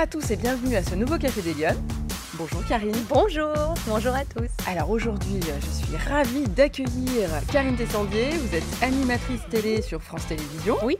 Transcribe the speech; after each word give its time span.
à 0.00 0.06
tous 0.06 0.30
et 0.30 0.36
bienvenue 0.36 0.76
à 0.76 0.82
ce 0.82 0.94
nouveau 0.94 1.18
Café 1.18 1.42
des 1.42 1.52
Lyonnes. 1.52 1.76
Bonjour 2.38 2.64
Karine. 2.64 2.96
Bonjour, 3.10 3.74
bonjour 3.86 4.14
à 4.14 4.24
tous. 4.24 4.48
Alors 4.66 4.88
aujourd'hui, 4.88 5.38
je 5.42 5.66
suis 5.66 5.96
ravie 6.08 6.44
d'accueillir 6.44 7.28
Karine 7.52 7.76
Tessandier. 7.76 8.30
Vous 8.30 8.54
êtes 8.56 8.64
animatrice 8.82 9.42
télé 9.50 9.82
sur 9.82 10.00
France 10.00 10.26
Télévisions. 10.26 10.78
Oui. 10.84 10.96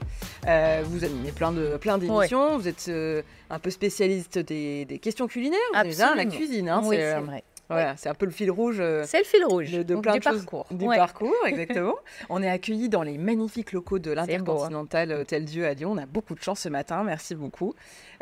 Euh, 0.47 0.83
vous 0.85 1.03
animez 1.03 1.31
plein 1.31 1.51
de 1.51 1.77
plein 1.77 1.97
d'émissions. 1.97 2.59
Vous 2.59 2.67
êtes 2.67 2.85
euh, 2.89 3.23
un 3.49 3.57
peu 3.57 3.71
spécialiste 3.71 4.37
des, 4.37 4.85
des 4.85 4.99
questions 4.99 5.25
culinaires. 5.25 5.57
Absolument. 5.73 6.13
la 6.15 6.25
cuisine. 6.25 6.69
Hein, 6.69 6.81
oui, 6.83 6.97
c'est, 6.97 7.15
euh, 7.15 7.21
vrai. 7.21 7.43
Voilà, 7.71 7.95
c'est 7.97 8.09
un 8.09 8.13
peu 8.13 8.25
le 8.25 8.31
fil 8.31 8.51
rouge. 8.51 8.77
euh, 8.79 9.03
C'est 9.05 9.19
le 9.19 9.23
fil 9.25 9.43
rouge 9.45 9.71
de, 9.71 9.95
plein 9.95 10.13
du 10.13 10.19
de 10.19 10.23
choses 10.23 10.37
parcours. 10.45 10.67
du 10.71 10.85
Ouais. 10.85 10.97
parcours, 10.97 11.33
exactement. 11.45 11.95
on 12.29 12.41
est 12.43 12.49
accueillis 12.49 12.89
dans 12.89 13.03
les 13.03 13.17
magnifiques 13.17 13.71
locaux 13.71 13.99
de 13.99 14.11
hein. 14.11 14.15
l'Intercontinental 14.15 15.11
Hôtel 15.13 15.45
Dieu 15.45 15.65
à 15.65 15.73
Lyon. 15.73 15.91
On 15.93 15.97
a 15.97 16.05
beaucoup 16.05 16.35
de 16.35 16.41
chance 16.41 16.59
ce 16.61 16.69
matin, 16.69 17.03
merci 17.03 17.35
beaucoup. 17.35 17.73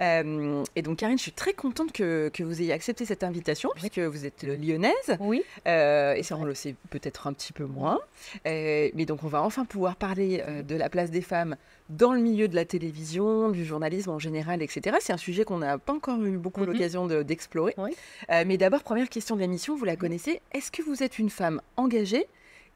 Euh, 0.01 0.63
et 0.75 0.81
donc 0.81 0.97
Karine, 0.99 1.17
je 1.17 1.23
suis 1.23 1.31
très 1.31 1.53
contente 1.53 1.91
que, 1.91 2.29
que 2.33 2.43
vous 2.43 2.61
ayez 2.61 2.71
accepté 2.73 3.05
cette 3.05 3.23
invitation, 3.23 3.69
puisque 3.75 3.99
vous 3.99 4.25
êtes 4.25 4.43
lyonnaise, 4.43 4.93
Oui, 5.19 5.43
euh, 5.67 6.13
et 6.13 6.23
ça 6.23 6.37
on 6.37 6.45
le 6.45 6.53
sait 6.53 6.75
peut-être 6.89 7.27
un 7.27 7.33
petit 7.33 7.53
peu 7.53 7.65
moins. 7.65 7.99
Mais 8.45 9.05
donc 9.05 9.23
on 9.23 9.27
va 9.27 9.41
enfin 9.41 9.65
pouvoir 9.65 9.95
parler 9.95 10.43
de 10.67 10.75
la 10.75 10.89
place 10.89 11.11
des 11.11 11.21
femmes 11.21 11.55
dans 11.89 12.13
le 12.13 12.19
milieu 12.21 12.47
de 12.47 12.55
la 12.55 12.65
télévision, 12.65 13.49
du 13.49 13.65
journalisme 13.65 14.11
en 14.11 14.19
général, 14.19 14.61
etc. 14.61 14.97
C'est 15.01 15.13
un 15.13 15.17
sujet 15.17 15.43
qu'on 15.43 15.57
n'a 15.57 15.77
pas 15.77 15.93
encore 15.93 16.21
eu 16.23 16.37
beaucoup 16.37 16.61
Mhm. 16.61 16.67
l'occasion 16.67 17.07
de- 17.07 17.23
d'explorer. 17.23 17.73
Oui. 17.77 17.91
Euh, 18.31 18.43
mais 18.45 18.57
d'abord, 18.57 18.83
première 18.83 19.09
question 19.09 19.35
de 19.35 19.41
l'émission, 19.41 19.75
vous 19.75 19.85
la 19.85 19.95
connaissez. 19.95 20.41
Est-ce 20.51 20.71
que 20.71 20.81
vous 20.83 21.01
êtes 21.03 21.17
une 21.19 21.29
femme 21.31 21.61
engagée? 21.77 22.27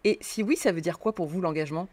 Et 0.03 0.17
si 0.19 0.43
oui, 0.43 0.57
ça 0.57 0.71
veut 0.71 0.81
dire 0.81 0.99
quoi 0.99 1.13
pour 1.13 1.27
vous 1.27 1.39
l'engagement? 1.41 1.87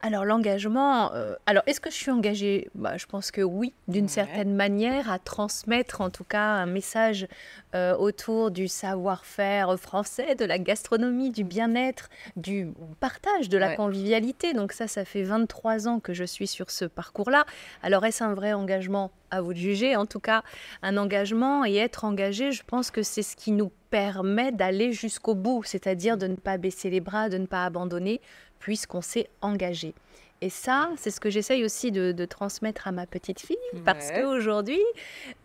Alors 0.00 0.24
l'engagement, 0.24 1.12
euh, 1.12 1.34
alors 1.46 1.64
est-ce 1.66 1.80
que 1.80 1.90
je 1.90 1.96
suis 1.96 2.12
engagée? 2.12 2.68
Bah, 2.76 2.96
Je 2.96 3.06
pense 3.06 3.32
que 3.32 3.40
oui, 3.40 3.74
d'une 3.88 4.04
Ouais. 4.04 4.08
certaine 4.10 4.54
manière, 4.54 5.10
à 5.10 5.18
transmettre 5.18 6.00
en 6.00 6.08
tout 6.08 6.22
cas 6.22 6.40
un 6.40 6.66
message 6.66 7.26
euh, 7.74 7.96
autour 7.96 8.52
du 8.52 8.68
savoir-faire 8.68 9.76
français, 9.76 10.36
de 10.36 10.44
la 10.44 10.58
gastronomie, 10.60 11.30
du 11.32 11.42
bien-être, 11.42 12.10
du 12.36 12.68
partage, 13.00 13.48
de 13.48 13.58
la 13.58 13.70
Ouais. 13.70 13.76
convivialité. 13.76 14.52
Donc 14.52 14.70
ça, 14.72 14.86
ça 14.86 15.04
fait 15.04 15.24
23 15.24 15.88
ans 15.88 15.98
que 15.98 16.14
je 16.14 16.22
suis 16.24 16.46
sur 16.46 16.70
ce 16.70 16.84
parcours-là. 16.84 17.44
Alors 17.82 18.04
est-ce 18.06 18.22
un 18.22 18.34
vrai 18.34 18.52
engagement? 18.52 19.10
À 19.30 19.42
vous 19.42 19.52
de 19.52 19.58
juger. 19.58 19.94
En 19.94 20.06
tout 20.06 20.20
cas, 20.20 20.42
un 20.80 20.96
engagement 20.96 21.62
et 21.66 21.74
être 21.76 22.06
engagé, 22.06 22.50
je 22.50 22.62
pense 22.64 22.90
que 22.90 23.02
c'est 23.02 23.22
ce 23.22 23.36
qui 23.36 23.52
nous 23.52 23.70
permet 23.90 24.52
d'aller 24.52 24.92
jusqu'au 24.94 25.34
bout, 25.34 25.62
c'est-à-dire 25.64 26.16
de 26.16 26.26
ne 26.28 26.34
pas 26.34 26.56
baisser 26.56 26.88
les 26.88 27.00
bras, 27.00 27.28
de 27.28 27.36
ne 27.36 27.44
pas 27.44 27.66
abandonner, 27.66 28.22
puisqu'on 28.58 29.00
s'est 29.02 29.28
engagé. 29.42 29.94
Et 30.40 30.50
ça, 30.50 30.90
c'est 30.96 31.10
ce 31.10 31.18
que 31.18 31.30
j'essaye 31.30 31.64
aussi 31.64 31.90
de, 31.90 32.12
de 32.12 32.24
transmettre 32.24 32.86
à 32.86 32.92
ma 32.92 33.06
petite 33.06 33.40
fille, 33.40 33.56
parce 33.84 34.10
Ouais. 34.10 34.22
qu'aujourd'hui, 34.22 34.78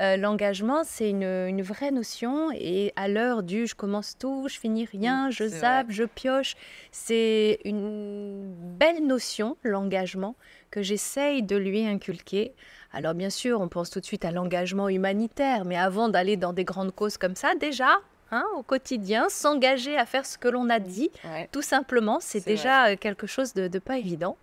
euh, 0.03 0.17
l'engagement, 0.17 0.83
c'est 0.83 1.09
une, 1.09 1.23
une 1.23 1.63
vraie 1.63 1.89
notion. 1.89 2.51
Et 2.53 2.93
à 2.95 3.07
l'heure 3.07 3.41
du 3.41 3.65
je 3.65 3.73
commence 3.73 4.15
tout, 4.19 4.45
je 4.47 4.59
finis 4.59 4.85
rien, 4.85 5.31
je 5.31 5.45
c'est 5.47 5.61
zappe, 5.61 5.87
je 5.89 6.03
pioche, 6.03 6.53
c'est 6.91 7.57
une 7.65 8.53
belle 8.77 9.03
notion, 9.07 9.57
l'engagement, 9.63 10.35
que 10.69 10.83
j'essaye 10.83 11.41
de 11.41 11.55
lui 11.55 11.87
inculquer. 11.87 12.53
Alors 12.91 13.15
bien 13.15 13.31
sûr, 13.31 13.61
on 13.61 13.69
pense 13.69 13.89
tout 13.89 13.99
de 13.99 14.05
suite 14.05 14.25
à 14.25 14.31
l'engagement 14.31 14.89
humanitaire, 14.89 15.65
mais 15.65 15.75
avant 15.75 16.07
d'aller 16.07 16.37
dans 16.37 16.53
des 16.53 16.65
grandes 16.65 16.93
causes 16.93 17.17
comme 17.17 17.35
ça, 17.35 17.55
déjà, 17.55 17.97
hein, 18.33 18.45
au 18.57 18.63
quotidien, 18.63 19.27
s'engager 19.29 19.97
à 19.97 20.05
faire 20.05 20.25
ce 20.25 20.37
que 20.37 20.47
l'on 20.49 20.69
a 20.69 20.79
dit, 20.79 21.09
Ouais. 21.23 21.47
tout 21.51 21.61
simplement, 21.61 22.17
c'est 22.19 22.45
déjà 22.45 22.87
euh, 22.87 22.95
quelque 22.97 23.27
chose 23.27 23.53
de, 23.53 23.67
de 23.67 23.79
pas 23.79 23.97
évident. 23.97 24.35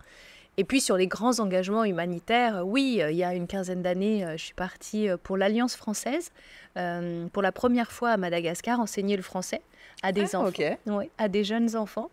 Et 0.57 0.63
puis 0.65 0.81
sur 0.81 0.97
les 0.97 1.07
grands 1.07 1.39
engagements 1.39 1.85
humanitaires, 1.85 2.57
euh, 2.57 2.61
oui, 2.63 2.99
euh, 3.01 3.09
il 3.11 3.17
y 3.17 3.23
a 3.23 3.33
une 3.33 3.47
quinzaine 3.47 3.81
d'années, 3.81 4.25
je 4.37 4.43
suis 4.43 4.53
partie 4.53 5.07
pour 5.23 5.37
l'Alliance 5.37 5.75
française, 5.75 6.31
euh, 6.77 7.27
pour 7.33 7.41
la 7.41 7.51
première 7.51 7.91
fois 7.91 8.09
à 8.11 8.17
Madagascar, 8.17 8.79
enseigner 8.79 9.15
le 9.15 9.23
français 9.23 9.61
à 10.03 10.11
des 10.11 10.35
Ah, 10.35 10.39
enfants, 10.41 10.75
ouais, 10.87 11.09
à 11.17 11.27
des 11.29 11.43
jeunes 11.43 11.75
enfants. 11.75 12.09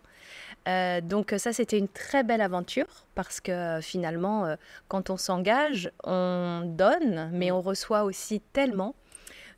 Euh, 0.67 1.01
donc 1.01 1.33
ça, 1.37 1.53
c'était 1.53 1.77
une 1.77 1.87
très 1.87 2.23
belle 2.23 2.41
aventure 2.41 2.85
parce 3.15 3.39
que 3.41 3.79
finalement, 3.81 4.55
quand 4.87 5.09
on 5.09 5.17
s'engage, 5.17 5.89
on 6.03 6.61
donne, 6.65 7.29
mais 7.33 7.49
Mm. 7.51 7.55
on 7.55 7.61
reçoit 7.61 8.03
aussi 8.03 8.41
tellement. 8.53 8.93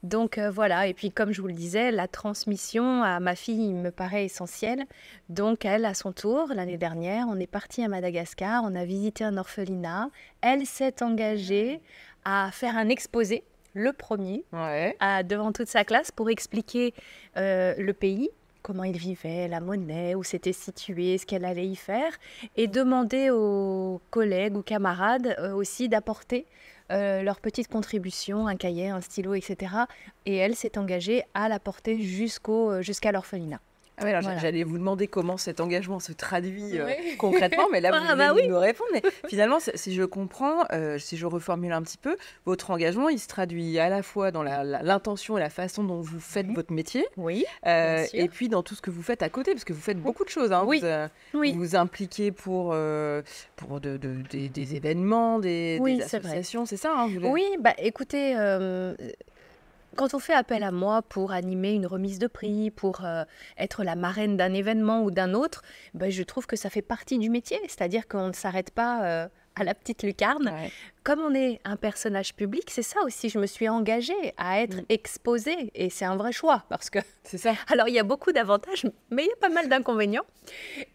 Donc 0.03 0.37
euh, 0.39 0.49
voilà, 0.49 0.87
et 0.87 0.93
puis 0.95 1.11
comme 1.11 1.31
je 1.31 1.41
vous 1.41 1.47
le 1.47 1.53
disais, 1.53 1.91
la 1.91 2.07
transmission 2.07 3.03
à 3.03 3.19
ma 3.19 3.35
fille 3.35 3.73
me 3.73 3.91
paraît 3.91 4.25
essentielle. 4.25 4.85
Donc 5.29 5.63
elle, 5.63 5.85
à 5.85 5.93
son 5.93 6.11
tour, 6.11 6.47
l'année 6.55 6.77
dernière, 6.77 7.27
on 7.29 7.39
est 7.39 7.45
parti 7.47 7.83
à 7.83 7.87
Madagascar, 7.87 8.63
on 8.65 8.73
a 8.75 8.83
visité 8.83 9.23
un 9.23 9.37
orphelinat. 9.37 10.09
Elle 10.41 10.65
s'est 10.65 11.03
engagée 11.03 11.81
à 12.25 12.49
faire 12.51 12.77
un 12.77 12.89
exposé, 12.89 13.43
le 13.73 13.93
premier, 13.93 14.43
Ouais. 14.53 14.95
à- 14.99 15.21
devant 15.23 15.51
toute 15.51 15.67
sa 15.67 15.83
classe 15.83 16.11
pour 16.11 16.29
expliquer 16.31 16.93
euh, 17.37 17.75
le 17.77 17.93
pays, 17.93 18.29
comment 18.63 18.83
il 18.83 18.97
vivait, 18.97 19.47
la 19.47 19.59
monnaie, 19.59 20.13
où 20.15 20.23
c'était 20.23 20.51
situé, 20.53 21.17
ce 21.19 21.25
qu'elle 21.25 21.45
allait 21.45 21.67
y 21.67 21.75
faire, 21.75 22.11
et 22.57 22.67
demander 22.67 23.29
aux 23.31 24.01
collègues 24.09 24.57
ou 24.57 24.61
camarades 24.61 25.35
euh, 25.39 25.53
aussi 25.53 25.89
d'apporter 25.89 26.45
euh, 26.91 27.23
leur 27.23 27.39
petite 27.39 27.67
contribution, 27.67 28.47
un 28.47 28.55
cahier, 28.55 28.89
un 28.89 29.01
stylo, 29.01 29.33
etc. 29.33 29.73
Et 30.25 30.35
elle 30.35 30.55
s'est 30.55 30.77
engagée 30.77 31.23
à 31.33 31.49
l'apporter 31.49 32.01
jusqu'au, 32.01 32.71
euh, 32.71 32.81
jusqu'à 32.81 33.11
l'orphelinat. 33.11 33.59
Ah 33.97 34.03
ouais, 34.05 34.09
alors, 34.11 34.23
Voilà. 34.23 34.39
J'allais 34.39 34.63
vous 34.63 34.77
demander 34.77 35.07
comment 35.07 35.37
cet 35.37 35.59
engagement 35.59 35.99
se 35.99 36.11
traduit 36.11 36.79
euh, 36.79 36.85
Oui. 36.87 37.15
concrètement, 37.19 37.67
mais 37.71 37.81
là, 37.81 37.91
vous 37.91 37.97
Ah, 37.99 38.15
venez 38.15 38.17
bah 38.17 38.29
de 38.33 38.39
oui. 38.41 38.47
me 38.47 38.57
répondre. 38.57 38.89
Mais 38.93 39.01
finalement, 39.27 39.59
si 39.59 39.93
je 39.93 40.03
comprends, 40.03 40.63
euh, 40.71 40.97
si 40.97 41.17
je 41.17 41.25
reformule 41.27 41.71
un 41.71 41.81
petit 41.83 41.97
peu, 41.97 42.15
votre 42.45 42.71
engagement, 42.71 43.09
il 43.09 43.19
se 43.19 43.27
traduit 43.27 43.77
à 43.79 43.89
la 43.89 44.01
fois 44.01 44.31
dans 44.31 44.41
l'intention 44.43 45.37
et 45.37 45.41
la 45.41 45.49
façon 45.51 45.83
dont 45.83 46.01
vous 46.01 46.19
faites 46.19 46.47
votre 46.47 46.73
métier, 46.73 47.05
Oui, 47.17 47.45
euh, 47.67 48.05
et 48.13 48.27
puis 48.27 48.49
dans 48.49 48.63
tout 48.63 48.73
ce 48.75 48.81
que 48.81 48.89
vous 48.89 49.03
faites 49.03 49.21
à 49.21 49.29
côté, 49.29 49.51
parce 49.51 49.65
que 49.65 49.73
vous 49.73 49.81
faites 49.81 49.99
beaucoup 50.01 50.23
de 50.23 50.29
choses. 50.29 50.51
hein. 50.51 50.63
Oui. 50.65 50.81
Vous, 51.33 51.39
oui. 51.39 51.53
vous 51.55 51.75
impliquez 51.75 52.31
pour, 52.31 52.75
pour 53.55 53.79
de- 53.81 53.97
de- 53.97 54.23
des, 54.31 54.49
des 54.49 54.75
événements, 54.75 55.37
des, 55.39 55.79
des 55.79 56.01
associations, 56.01 56.65
c'est 56.65 56.77
ça 56.77 56.91
hein, 56.95 57.07
vous- 57.07 57.27
Oui, 57.27 57.43
bah 57.59 57.73
écoutez, 57.77 58.35
quand 59.95 60.13
on 60.13 60.19
fait 60.19 60.33
appel 60.33 60.63
à 60.63 60.71
moi 60.71 61.01
pour 61.01 61.31
animer 61.31 61.73
une 61.73 61.85
remise 61.85 62.19
de 62.19 62.27
prix, 62.27 62.71
pour 62.71 63.03
euh, 63.03 63.23
être 63.57 63.83
la 63.83 63.95
marraine 63.95 64.37
d'un 64.37 64.53
événement 64.53 65.03
ou 65.03 65.11
d'un 65.11 65.33
autre, 65.33 65.63
bah, 65.93 66.09
je 66.09 66.23
trouve 66.23 66.47
que 66.47 66.55
ça 66.55 66.69
fait 66.69 66.81
partie 66.81 67.17
du 67.17 67.29
métier. 67.29 67.59
C'est-à-dire 67.63 68.07
qu'on 68.07 68.27
ne 68.27 68.33
s'arrête 68.33 68.71
pas 68.71 69.05
euh, 69.05 69.27
à 69.55 69.63
la 69.63 69.73
petite 69.73 70.03
lucarne. 70.03 70.47
Ouais. 70.49 70.71
Comme 71.03 71.19
on 71.19 71.33
est 71.33 71.59
un 71.65 71.75
personnage 71.75 72.33
public, 72.35 72.69
c'est 72.69 72.83
ça 72.83 73.01
aussi, 73.03 73.29
je 73.29 73.37
me 73.39 73.45
suis 73.47 73.67
engagée 73.67 74.33
à 74.37 74.61
être 74.61 74.77
Mm. 74.77 74.85
exposée. 74.89 75.71
Et 75.75 75.89
c'est 75.89 76.05
un 76.05 76.15
vrai 76.15 76.31
choix 76.31 76.63
parce 76.69 76.89
que 76.89 76.99
C'est 77.23 77.37
ça. 77.37 77.53
alors, 77.69 77.87
il 77.87 77.93
y 77.93 77.99
a 77.99 78.03
beaucoup 78.03 78.31
d'avantages, 78.31 78.85
mais 79.09 79.23
il 79.23 79.27
y 79.27 79.33
a 79.33 79.35
pas 79.41 79.49
mal 79.49 79.67
d'inconvénients. 79.67 80.25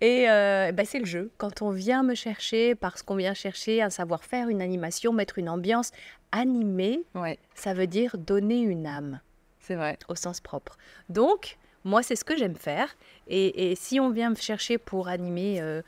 Et 0.01 0.29
euh, 0.31 0.73
bah, 0.73 0.85
c'est 0.85 0.99
le 1.01 1.05
jeu. 1.07 1.31
Quand 1.39 1.61
on 1.63 1.71
vient 1.71 2.03
me 2.03 2.15
chercher, 2.15 2.75
parce 2.75 3.03
qu'on 3.03 3.17
vient 3.17 3.35
chercher 3.35 3.83
un 3.83 3.91
savoir-faire, 3.91 4.49
une 4.49 4.63
animation, 4.63 5.13
mettre 5.13 5.39
une 5.39 5.49
ambiance, 5.49 5.91
animer, 6.33 7.03
Ouais, 7.15 7.39
ça 7.55 7.75
veut 7.75 7.87
dire 7.87 8.17
donner 8.19 8.61
une 8.61 8.87
âme, 8.87 9.21
c'est 9.61 9.75
vrai. 9.75 9.99
au 10.09 10.15
sens 10.15 10.41
propre. 10.41 10.77
Donc, 11.09 11.57
moi, 11.85 12.03
c'est 12.03 12.17
ce 12.17 12.25
que 12.25 12.37
j'aime 12.37 12.57
faire. 12.57 12.97
Et, 13.29 13.71
et 13.71 13.75
si 13.77 14.01
on 14.01 14.11
vient 14.11 14.31
me 14.31 14.35
chercher 14.37 14.77
pour 14.79 15.09
animer 15.09 15.61
euh, 15.61 15.83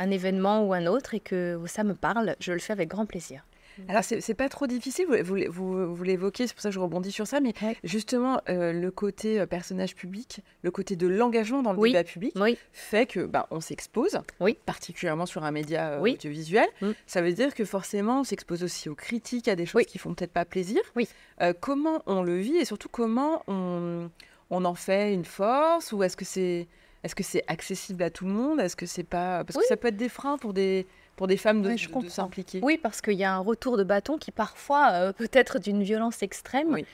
un 0.00 0.10
événement 0.10 0.66
ou 0.66 0.72
un 0.72 0.86
autre 0.86 1.14
et 1.14 1.20
que 1.20 1.60
ça 1.66 1.84
me 1.84 1.94
parle, 1.94 2.34
je 2.40 2.52
le 2.52 2.58
fais 2.58 2.72
avec 2.72 2.88
grand 2.88 3.06
plaisir. 3.06 3.44
Alors, 3.88 4.02
c'est 4.04 4.34
pas 4.34 4.48
trop 4.50 4.66
difficile, 4.66 5.06
vous, 5.06 5.14
vous, 5.22 5.38
vous- 5.48 5.94
vous 5.94 6.02
l'évoquez, 6.02 6.46
c'est 6.46 6.52
pour 6.52 6.60
ça 6.60 6.68
que 6.68 6.74
je 6.74 6.80
rebondis 6.80 7.12
sur 7.12 7.26
ça, 7.26 7.40
mais 7.40 7.54
Ouais. 7.62 7.76
justement, 7.82 8.40
euh, 8.50 8.72
le 8.74 8.90
côté 8.90 9.40
euh, 9.40 9.46
personnage 9.46 9.94
public, 9.94 10.40
le 10.62 10.70
côté 10.70 10.96
de 10.96 11.06
l'engagement 11.06 11.62
dans 11.62 11.72
le 11.72 11.78
Oui. 11.78 11.92
débat 11.92 12.04
public, 12.04 12.32
Oui, 12.36 12.58
fait 12.72 13.06
que 13.06 13.20
bah, 13.20 13.46
on 13.50 13.60
s'expose, 13.60 14.20
Oui. 14.40 14.58
particulièrement 14.66 15.24
sur 15.24 15.44
un 15.44 15.50
média 15.50 15.92
euh, 15.92 16.00
audiovisuel. 16.00 16.66
Mm. 16.82 16.90
Ça 17.06 17.22
veut 17.22 17.32
dire 17.32 17.54
que 17.54 17.64
forcément, 17.64 18.20
on 18.20 18.24
s'expose 18.24 18.62
aussi 18.64 18.88
aux 18.90 18.94
critiques, 18.96 19.48
à 19.48 19.56
des 19.56 19.64
choses 19.66 19.84
qui 19.86 19.96
font 19.98 20.12
peut-être 20.14 20.32
pas 20.32 20.44
plaisir. 20.44 20.80
Oui. 20.96 21.08
Euh, 21.40 21.54
comment 21.58 22.02
on 22.06 22.22
le 22.22 22.36
vit 22.38 22.56
et 22.56 22.66
surtout 22.66 22.88
comment 22.90 23.44
on, 23.46 24.10
on 24.50 24.64
en 24.66 24.74
fait 24.74 25.14
une 25.14 25.24
force 25.24 25.92
ou 25.92 26.02
est-ce 26.02 26.18
que 26.18 26.24
c'est 26.26 26.66
est-ce 27.04 27.14
que 27.14 27.22
c'est 27.22 27.44
accessible 27.46 28.02
à 28.02 28.10
tout 28.10 28.24
le 28.26 28.32
monde? 28.32 28.60
Est-ce 28.60 28.76
que 28.76 28.86
c'est 28.86 29.04
pas 29.04 29.44
parce 29.44 29.56
Oui. 29.56 29.62
que 29.62 29.68
ça 29.68 29.76
peut 29.76 29.88
être 29.88 29.96
des 29.96 30.08
freins 30.08 30.38
pour 30.38 30.52
des 30.52 30.86
pour 31.16 31.26
des 31.26 31.36
femmes 31.36 31.60
de, 31.62 31.68
Oui, 31.70 31.76
je 31.78 31.84
de- 31.84 31.88
de 31.88 31.94
comprends. 31.94 32.08
s'impliquer. 32.10 32.60
Oui, 32.62 32.78
parce 32.82 33.00
qu'il 33.02 33.14
y 33.14 33.24
a 33.24 33.34
un 33.34 33.40
retour 33.40 33.76
de 33.76 33.84
bâton 33.84 34.16
qui 34.16 34.30
parfois 34.30 34.90
euh, 34.92 35.12
peut 35.18 35.28
être 35.32 35.58
d'une 35.58 35.82
violence 35.82 36.22
extrême. 36.22 36.68
Oui. 36.72 36.86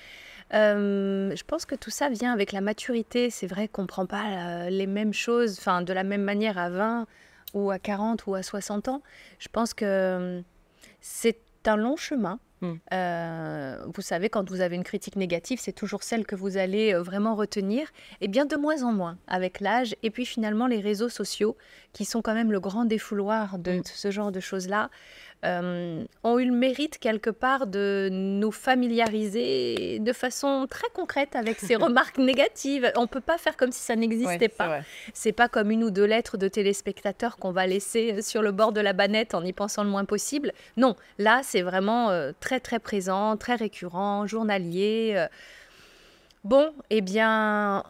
Euh, 0.55 1.35
je 1.35 1.43
pense 1.45 1.65
que 1.65 1.75
tout 1.75 1.91
ça 1.91 2.09
vient 2.09 2.33
avec 2.33 2.53
la 2.53 2.61
maturité. 2.61 3.31
C'est 3.31 3.47
vrai 3.47 3.69
qu'on 3.69 3.83
ne 3.83 3.87
prend 3.87 4.07
pas 4.07 4.25
euh, 4.67 4.71
les 4.71 4.87
mêmes 4.87 5.13
choses 5.13 5.57
enfin, 5.59 5.83
de 5.83 5.93
la 5.93 6.05
même 6.05 6.23
manière 6.23 6.57
à 6.59 6.71
20 6.71 7.07
ou 7.55 7.71
à 7.71 7.79
40 7.79 8.27
ou 8.27 8.35
à 8.35 8.43
60 8.43 8.89
ans. 8.89 9.03
Je 9.39 9.49
pense 9.49 9.75
que 9.75 9.85
euh, 9.85 10.41
c'est 11.01 11.39
un 11.67 11.77
long 11.77 11.97
chemin. 11.97 12.39
Mm. 12.63 12.73
Euh, 12.93 13.79
vous 13.95 14.03
savez, 14.03 14.29
quand 14.29 14.49
vous 14.49 14.61
avez 14.61 14.77
une 14.77 14.85
critique 14.85 15.17
négative, 15.17 15.59
c'est 15.61 15.73
toujours 15.73 16.03
celle 16.03 16.25
que 16.27 16.35
vous 16.35 16.57
allez 16.57 16.95
euh, 16.95 17.03
vraiment 17.03 17.35
retenir. 17.35 17.89
Et 18.21 18.29
bien 18.29 18.47
de 18.47 18.57
moins 18.57 18.83
en 18.83 18.93
moins 18.93 19.19
avec 19.27 19.61
l'âge. 19.61 19.95
Et 20.03 20.11
puis 20.11 20.25
finalement, 20.25 20.67
les 20.67 20.81
réseaux 20.81 21.09
sociaux, 21.09 21.57
qui 21.93 22.05
sont 22.05 22.23
quand 22.23 22.35
même 22.35 22.53
le 22.53 22.61
grand 22.61 22.85
défouloir 22.85 23.59
de 23.59 23.73
Mm. 23.79 23.83
ce 23.85 24.11
genre 24.11 24.33
de 24.33 24.41
choses-là, 24.41 24.91
euh, 25.45 26.05
ont 26.25 26.39
eu 26.39 26.47
le 26.47 26.53
mérite 26.53 26.99
quelque 26.99 27.31
part 27.31 27.67
de 27.67 28.09
nous 28.11 28.51
familiariser 28.51 29.99
de 29.99 30.13
façon 30.13 30.67
très 30.69 30.89
concrète 30.95 31.37
avec 31.37 31.59
ces 31.59 31.77
remarques 31.77 32.19
négatives. 32.19 32.91
On 32.97 33.07
peut 33.07 33.21
pas 33.21 33.39
faire 33.39 33.57
comme 33.57 33.71
si 33.71 33.81
ça 33.81 33.97
n'existait 33.97 34.49
pas. 34.49 34.81
C'est 35.13 35.33
pas 35.33 35.49
comme 35.49 35.71
une 35.71 35.85
ou 35.85 35.91
deux 35.91 36.05
lettres 36.05 36.37
de 36.37 36.49
téléspectateurs 36.49 37.37
qu'on 37.37 37.53
va 37.53 37.67
laisser 37.67 38.23
sur 38.23 38.43
le 38.43 38.53
bord 38.53 38.73
de 38.73 38.81
la 38.81 38.93
banette 38.93 39.35
en 39.35 39.45
y 39.45 39.53
pensant 39.53 39.85
le 39.85 39.91
moins 39.91 40.05
possible. 40.05 40.53
Non, 40.77 40.97
là 41.19 41.41
c'est 41.43 41.63
vraiment 41.63 42.11
euh, 42.11 42.33
très 42.41 42.61
très 42.61 42.79
présent, 42.79 43.37
très 43.37 43.55
récurrent, 43.55 44.27
journalier. 44.27 45.15
Euh. 45.17 45.27
Bon, 46.45 46.73
eh 46.91 47.01
bien, 47.01 47.83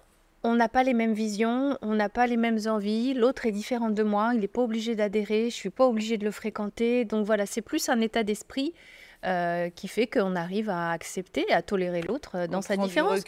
on 0.47 0.55
n'a 0.55 0.69
pas 0.69 0.85
les 0.85 0.95
mêmes 0.95 1.13
visions, 1.13 1.77
on 1.83 1.95
n'a 1.95 2.09
pas 2.09 2.29
les 2.29 2.37
mêmes 2.37 2.61
envies, 2.67 3.15
l'autre 3.15 3.47
est 3.47 3.53
différent 3.53 3.91
de 3.91 4.03
moi, 4.05 4.31
il 4.33 4.41
n'est 4.41 4.47
pas 4.47 4.63
obligé 4.63 4.95
d'adhérer, 4.95 5.51
je 5.51 5.55
suis 5.55 5.71
pas 5.71 5.87
obligée 5.87 6.19
de 6.19 6.25
le 6.25 6.31
fréquenter. 6.31 7.05
Donc 7.05 7.27
voilà, 7.27 7.47
c'est 7.47 7.63
plus 7.63 7.89
un 7.89 8.01
état 8.01 8.23
d'esprit 8.23 8.73
euh, 9.25 9.71
qui 9.71 9.89
fait 9.89 10.07
qu'on 10.07 10.37
arrive 10.37 10.71
à 10.71 10.93
accepter, 10.93 11.53
à 11.53 11.63
tolérer 11.63 12.03
l'autre 12.03 12.37
euh, 12.37 12.47
dans 12.47 12.63
sa 12.63 12.77
différence. 12.77 13.25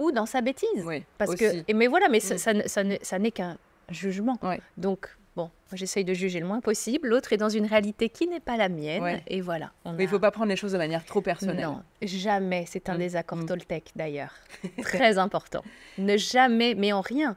Ou 0.00 0.10
dans 0.10 0.26
sa 0.26 0.40
bêtise. 0.40 0.84
Oui, 0.84 1.04
Parce 1.16 1.34
que, 1.34 1.72
mais 1.72 1.86
voilà, 1.86 2.08
mais 2.08 2.20
ça, 2.20 2.52
mm. 2.52 3.22
n'est 3.22 3.30
qu'un 3.30 3.56
jugement. 3.88 4.38
Donc 4.76 5.16
Bon, 5.38 5.50
j'essaye 5.72 6.04
de 6.04 6.14
juger 6.14 6.40
le 6.40 6.46
moins 6.46 6.60
possible. 6.60 7.06
L'autre 7.06 7.32
est 7.32 7.36
dans 7.36 7.48
une 7.48 7.64
réalité 7.64 8.08
qui 8.08 8.26
n'est 8.26 8.40
pas 8.40 8.56
la 8.56 8.68
mienne. 8.68 9.20
Et 9.28 9.40
voilà. 9.40 9.70
Mais 9.84 9.92
il 10.02 10.06
ne 10.06 10.10
faut 10.10 10.18
pas 10.18 10.32
prendre 10.32 10.48
les 10.48 10.56
choses 10.56 10.72
de 10.72 10.78
manière 10.78 11.04
trop 11.04 11.20
personnelle. 11.20 11.64
Non, 11.64 11.80
jamais. 12.02 12.64
C'est 12.66 12.88
un 12.88 12.96
mm. 12.96 12.98
désaccord 12.98 13.38
mm. 13.38 13.46
Toltec 13.46 13.92
d'ailleurs. 13.94 14.34
Très 14.82 15.16
important. 15.16 15.62
Ne 15.96 16.16
jamais, 16.16 16.74
mais 16.74 16.92
en 16.92 17.02
rien, 17.02 17.36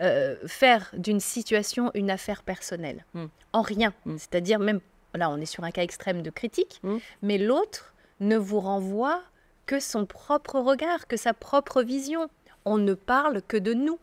euh, 0.00 0.36
faire 0.46 0.90
d'une 0.96 1.20
situation 1.20 1.90
une 1.92 2.10
affaire 2.10 2.44
personnelle. 2.44 3.04
Mm. 3.12 3.26
En 3.52 3.60
rien. 3.60 3.92
C'est-à-dire 4.16 4.58
même, 4.58 4.80
là 5.12 5.28
on 5.28 5.36
est 5.36 5.44
sur 5.44 5.64
un 5.64 5.70
cas 5.70 5.82
extrême 5.82 6.22
de 6.22 6.30
critique, 6.30 6.80
mais 7.20 7.36
l'autre 7.36 7.92
ne 8.20 8.38
vous 8.38 8.60
renvoie 8.60 9.20
que 9.66 9.80
son 9.80 10.06
propre 10.06 10.60
regard, 10.60 11.06
que 11.06 11.18
sa 11.18 11.34
propre 11.34 11.82
vision. 11.82 12.26
On 12.64 12.78
ne 12.78 12.94
parle 12.94 13.42
que 13.42 13.58
de 13.58 13.74
nous 13.74 13.98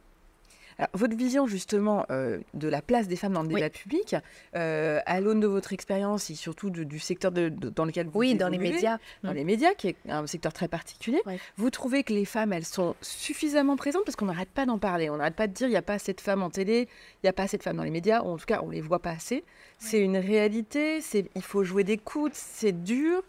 votre 0.94 1.16
vision 1.16 1.48
justement 1.48 2.06
euh, 2.10 2.40
de 2.54 2.68
la 2.68 2.82
place 2.82 3.08
des 3.08 3.16
femmes 3.16 3.34
dans 3.34 3.44
le 3.44 3.48
débat 3.48 3.70
public, 3.70 4.16
euh, 4.56 5.00
à 5.06 5.22
l'aune 5.22 5.40
de 5.40 5.48
votre 5.48 5.74
expérience 5.74 6.30
et 6.30 6.36
surtout 6.36 6.70
du 6.70 7.00
secteur 7.00 7.32
dans 7.32 7.86
lequel 7.86 8.08
vous 8.08 8.20
Oui, 8.20 8.36
dans 8.36 8.50
les 8.50 8.58
médias. 8.58 8.98
Dans 9.24 9.32
mm. 9.32 9.36
les 9.36 9.44
médias, 9.44 9.74
qui 9.74 9.90
est 9.90 9.96
un 10.10 10.26
secteur 10.28 10.54
très 10.54 10.68
particulier. 10.68 11.22
Vous 11.58 11.70
trouvez 11.70 12.04
que 12.04 12.14
les 12.14 12.26
femmes, 12.26 12.54
elles 12.54 12.66
sont 12.66 12.96
suffisamment 13.02 13.76
présentes? 13.76 14.06
Parce 14.06 14.16
qu'on 14.16 14.26
n'arrête 14.26 14.50
pas 14.50 14.66
d'en 14.66 14.80
parler. 14.80 15.10
On 15.10 15.18
n'arrête 15.18 15.36
pas 15.36 15.48
de 15.48 15.54
dire 15.54 15.68
il 15.68 15.72
n'y 15.72 15.78
a 15.78 15.82
pas 15.82 15.94
assez 15.94 16.14
de 16.14 16.22
femmes 16.22 16.44
en 16.44 16.50
télé, 16.50 16.88
il 17.16 17.26
n'y 17.26 17.30
a 17.30 17.34
pas 17.34 17.44
assez 17.44 17.58
de 17.58 17.64
femmes 17.64 17.78
dans 17.78 17.84
les 17.84 17.92
médias, 17.92 18.22
ou 18.22 18.28
en 18.28 18.38
tout 18.38 18.46
cas, 18.46 18.62
on 18.64 18.68
ne 18.68 18.74
les 18.74 18.82
voit 18.82 19.00
pas 19.00 19.12
assez. 19.12 19.44
C'est 19.80 20.00
une 20.00 20.18
réalité, 20.18 21.00
il 21.36 21.42
faut 21.42 21.64
jouer 21.64 21.84
des 21.84 21.98
coudes, 21.98 22.34
c'est 22.34 22.84
dur, 22.84 23.24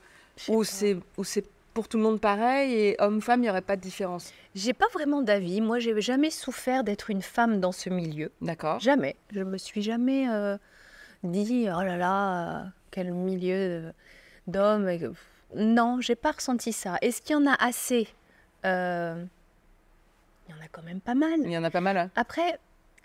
ou 0.49 0.65
c'est 0.65 0.97
pour 1.75 1.89
tout 1.89 1.97
le 1.97 2.03
monde 2.03 2.21
pareil 2.21 2.75
et 2.75 2.97
homme-femme, 3.01 3.41
il 3.41 3.45
n'y 3.45 3.51
aurait 3.51 3.63
pas 3.63 3.77
de 3.77 3.81
différence 3.81 4.33
J'ai 4.55 4.73
pas 4.73 4.89
vraiment 4.93 5.23
d'avis. 5.23 5.61
Moi, 5.61 5.79
j'ai 5.79 5.99
jamais 6.01 6.31
souffert 6.31 6.85
d'être 6.85 7.11
une 7.11 7.23
femme 7.23 7.61
dans 7.61 7.73
ce 7.73 7.89
milieu. 7.91 8.31
D'accord. 8.41 8.81
Jamais. 8.81 9.17
Je 9.33 9.43
me 9.43 9.59
suis 9.59 9.83
jamais 9.83 10.29
euh, 10.29 10.57
dit 11.23 11.69
oh 11.69 11.83
là 11.83 11.97
là, 11.97 12.67
quel 12.91 13.13
milieu 13.13 13.93
d'hommes. 14.47 14.89
Non, 15.55 16.01
j'ai 16.01 16.15
pas 16.15 16.33
ressenti 16.33 16.73
ça. 16.73 16.97
Est-ce 17.03 17.23
qu'il 17.23 17.33
y 17.33 17.37
en 17.37 17.47
a 17.47 17.55
assez? 17.55 18.09
Euh, 18.65 19.25
Il 20.49 20.55
y 20.55 20.59
en 20.59 20.63
a 20.63 20.69
quand 20.71 20.83
même 20.83 21.01
pas 21.01 21.15
mal. 21.15 21.41
Il 21.43 21.51
y 21.51 21.59
en 21.59 21.65
a 21.65 21.71
pas 21.71 21.81
mal. 21.81 21.97
Hein. 21.97 22.11
Après, 22.17 22.59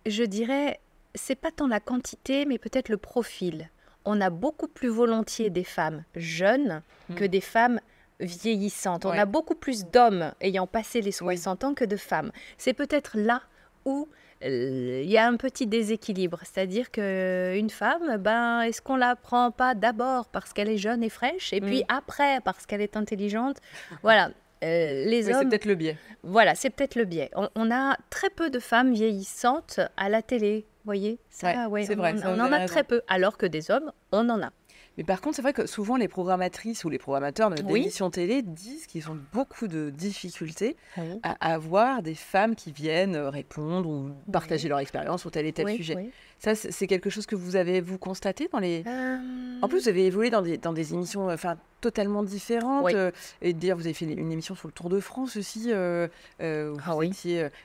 je 0.06 0.24
dirais, 0.24 0.80
c'est 1.16 1.36
pas 1.36 1.52
tant 1.52 1.68
la 1.68 1.80
quantité, 1.80 2.46
mais 2.46 2.58
peut-être 2.58 2.90
le 2.90 2.98
profil. 2.98 3.70
On 4.06 4.22
a 4.22 4.30
beaucoup 4.30 4.68
plus 4.68 4.88
volontiers 4.88 5.50
des 5.50 5.66
femmes 5.66 6.04
jeunes 6.16 6.82
hmm. 7.10 7.16
que 7.16 7.26
des 7.26 7.42
femmes 7.42 7.82
vieillissante. 8.20 9.06
On 9.06 9.12
a 9.12 9.26
beaucoup 9.26 9.56
plus 9.56 9.86
d'hommes 9.86 10.34
ayant 10.42 10.68
passé 10.68 11.02
les 11.02 11.12
60 11.12 11.64
ans 11.64 11.74
que 11.74 11.86
de 11.86 11.98
femmes. 11.98 12.32
C'est 12.58 12.74
peut-être 12.74 13.18
là 13.18 13.42
où 13.86 14.08
euh, 14.44 15.02
il 15.04 15.10
y 15.10 15.18
a 15.18 15.28
un 15.28 15.36
petit 15.36 15.66
déséquilibre, 15.66 16.40
c'est-à-dire 16.44 16.92
qu'une 16.92 17.70
femme, 17.70 18.18
ben, 18.18 18.62
est-ce 18.62 18.82
qu'on 18.82 18.96
la 18.96 19.16
prend 19.16 19.52
pas 19.52 19.74
d'abord 19.74 20.28
parce 20.28 20.54
qu'elle 20.54 20.70
est 20.70 20.78
jeune 20.78 21.04
et 21.04 21.10
fraîche, 21.10 21.54
et 21.54 21.62
puis 21.62 21.84
après 21.88 22.40
parce 22.42 22.66
qu'elle 22.66 22.82
est 22.82 22.98
intelligente? 22.98 23.58
Voilà. 24.04 24.30
Euh, 24.64 25.06
les 25.06 25.30
hommes. 25.30 25.38
C'est 25.40 25.50
peut-être 25.50 25.66
le 25.66 25.76
biais. 25.76 25.98
Voilà, 26.24 26.56
c'est 26.56 26.70
peut-être 26.70 26.96
le 26.96 27.06
biais. 27.06 27.30
On, 27.34 27.72
a 27.72 27.96
très 28.10 28.30
peu 28.30 28.50
de 28.50 28.60
femmes 28.60 28.92
vieillissantes 28.92 29.80
à 29.98 30.10
la 30.10 30.22
télé, 30.24 30.66
voyez? 30.84 31.20
Ça, 31.30 31.70
ouais, 31.70 31.86
c'est 31.86 31.96
vrai. 31.96 32.16
On, 32.26 32.40
en 32.40 32.52
a 32.52 32.66
très 32.66 32.84
peu, 32.84 33.02
alors 33.08 33.38
que 33.38 33.46
des 33.46 33.70
hommes, 33.70 33.92
on 34.12 34.28
en 34.30 34.42
a. 34.42 34.52
Mais 34.98 35.04
par 35.04 35.22
contre, 35.22 35.36
c'est 35.36 35.42
vrai 35.44 35.54
que 35.54 35.68
souvent 35.68 35.96
les 35.96 36.08
programmatrices 36.08 36.84
ou 36.84 36.90
les 36.90 36.98
programmateurs 36.98 37.50
d'émissions 37.52 38.10
télé 38.10 38.42
disent 38.42 38.88
qu'ils 38.88 39.10
ont 39.12 39.18
beaucoup 39.32 39.68
de 39.68 39.92
difficultés 39.92 40.76
à 41.24 41.54
avoir 41.54 42.02
des 42.02 42.16
femmes 42.16 42.56
qui 42.56 42.72
viennent 42.72 43.16
euh, 43.16 43.30
répondre 43.30 43.88
ou 43.90 44.10
partager 44.32 44.68
leur 44.70 44.80
expérience 44.80 45.22
sur 45.22 45.32
tel 45.32 45.46
et 45.46 45.54
tel 45.54 45.66
sujet. 45.78 46.10
Ça, 46.40 46.54
c'est 46.54 46.86
quelque 46.86 47.10
chose 47.10 47.26
que 47.26 47.36
vous 47.36 47.56
avez 47.56 47.82
vous 47.82 47.98
constaté 47.98 48.48
dans 48.52 48.60
les. 48.60 48.84
Euh, 48.86 49.18
en 49.62 49.68
plus, 49.68 49.84
vous 49.84 49.90
avez 49.90 50.06
évolué 50.06 50.30
dans 50.30 50.44
des, 50.44 50.58
dans 50.58 50.74
des 50.74 50.94
émissions, 50.94 51.30
enfin 51.30 51.58
totalement 51.82 52.22
différentes. 52.24 52.94
Euh, 52.94 53.12
et 53.42 53.54
dire, 53.54 53.76
vous 53.76 53.86
avez 53.86 53.94
fait 53.94 54.06
une 54.06 54.32
émission 54.32 54.54
sur 54.54 54.68
le 54.68 54.74
Tour 54.74 54.90
de 54.90 55.00
France 55.00 55.36
aussi. 55.36 55.72
Euh, 55.72 56.08
ah 56.40 56.96
oui. 56.96 57.12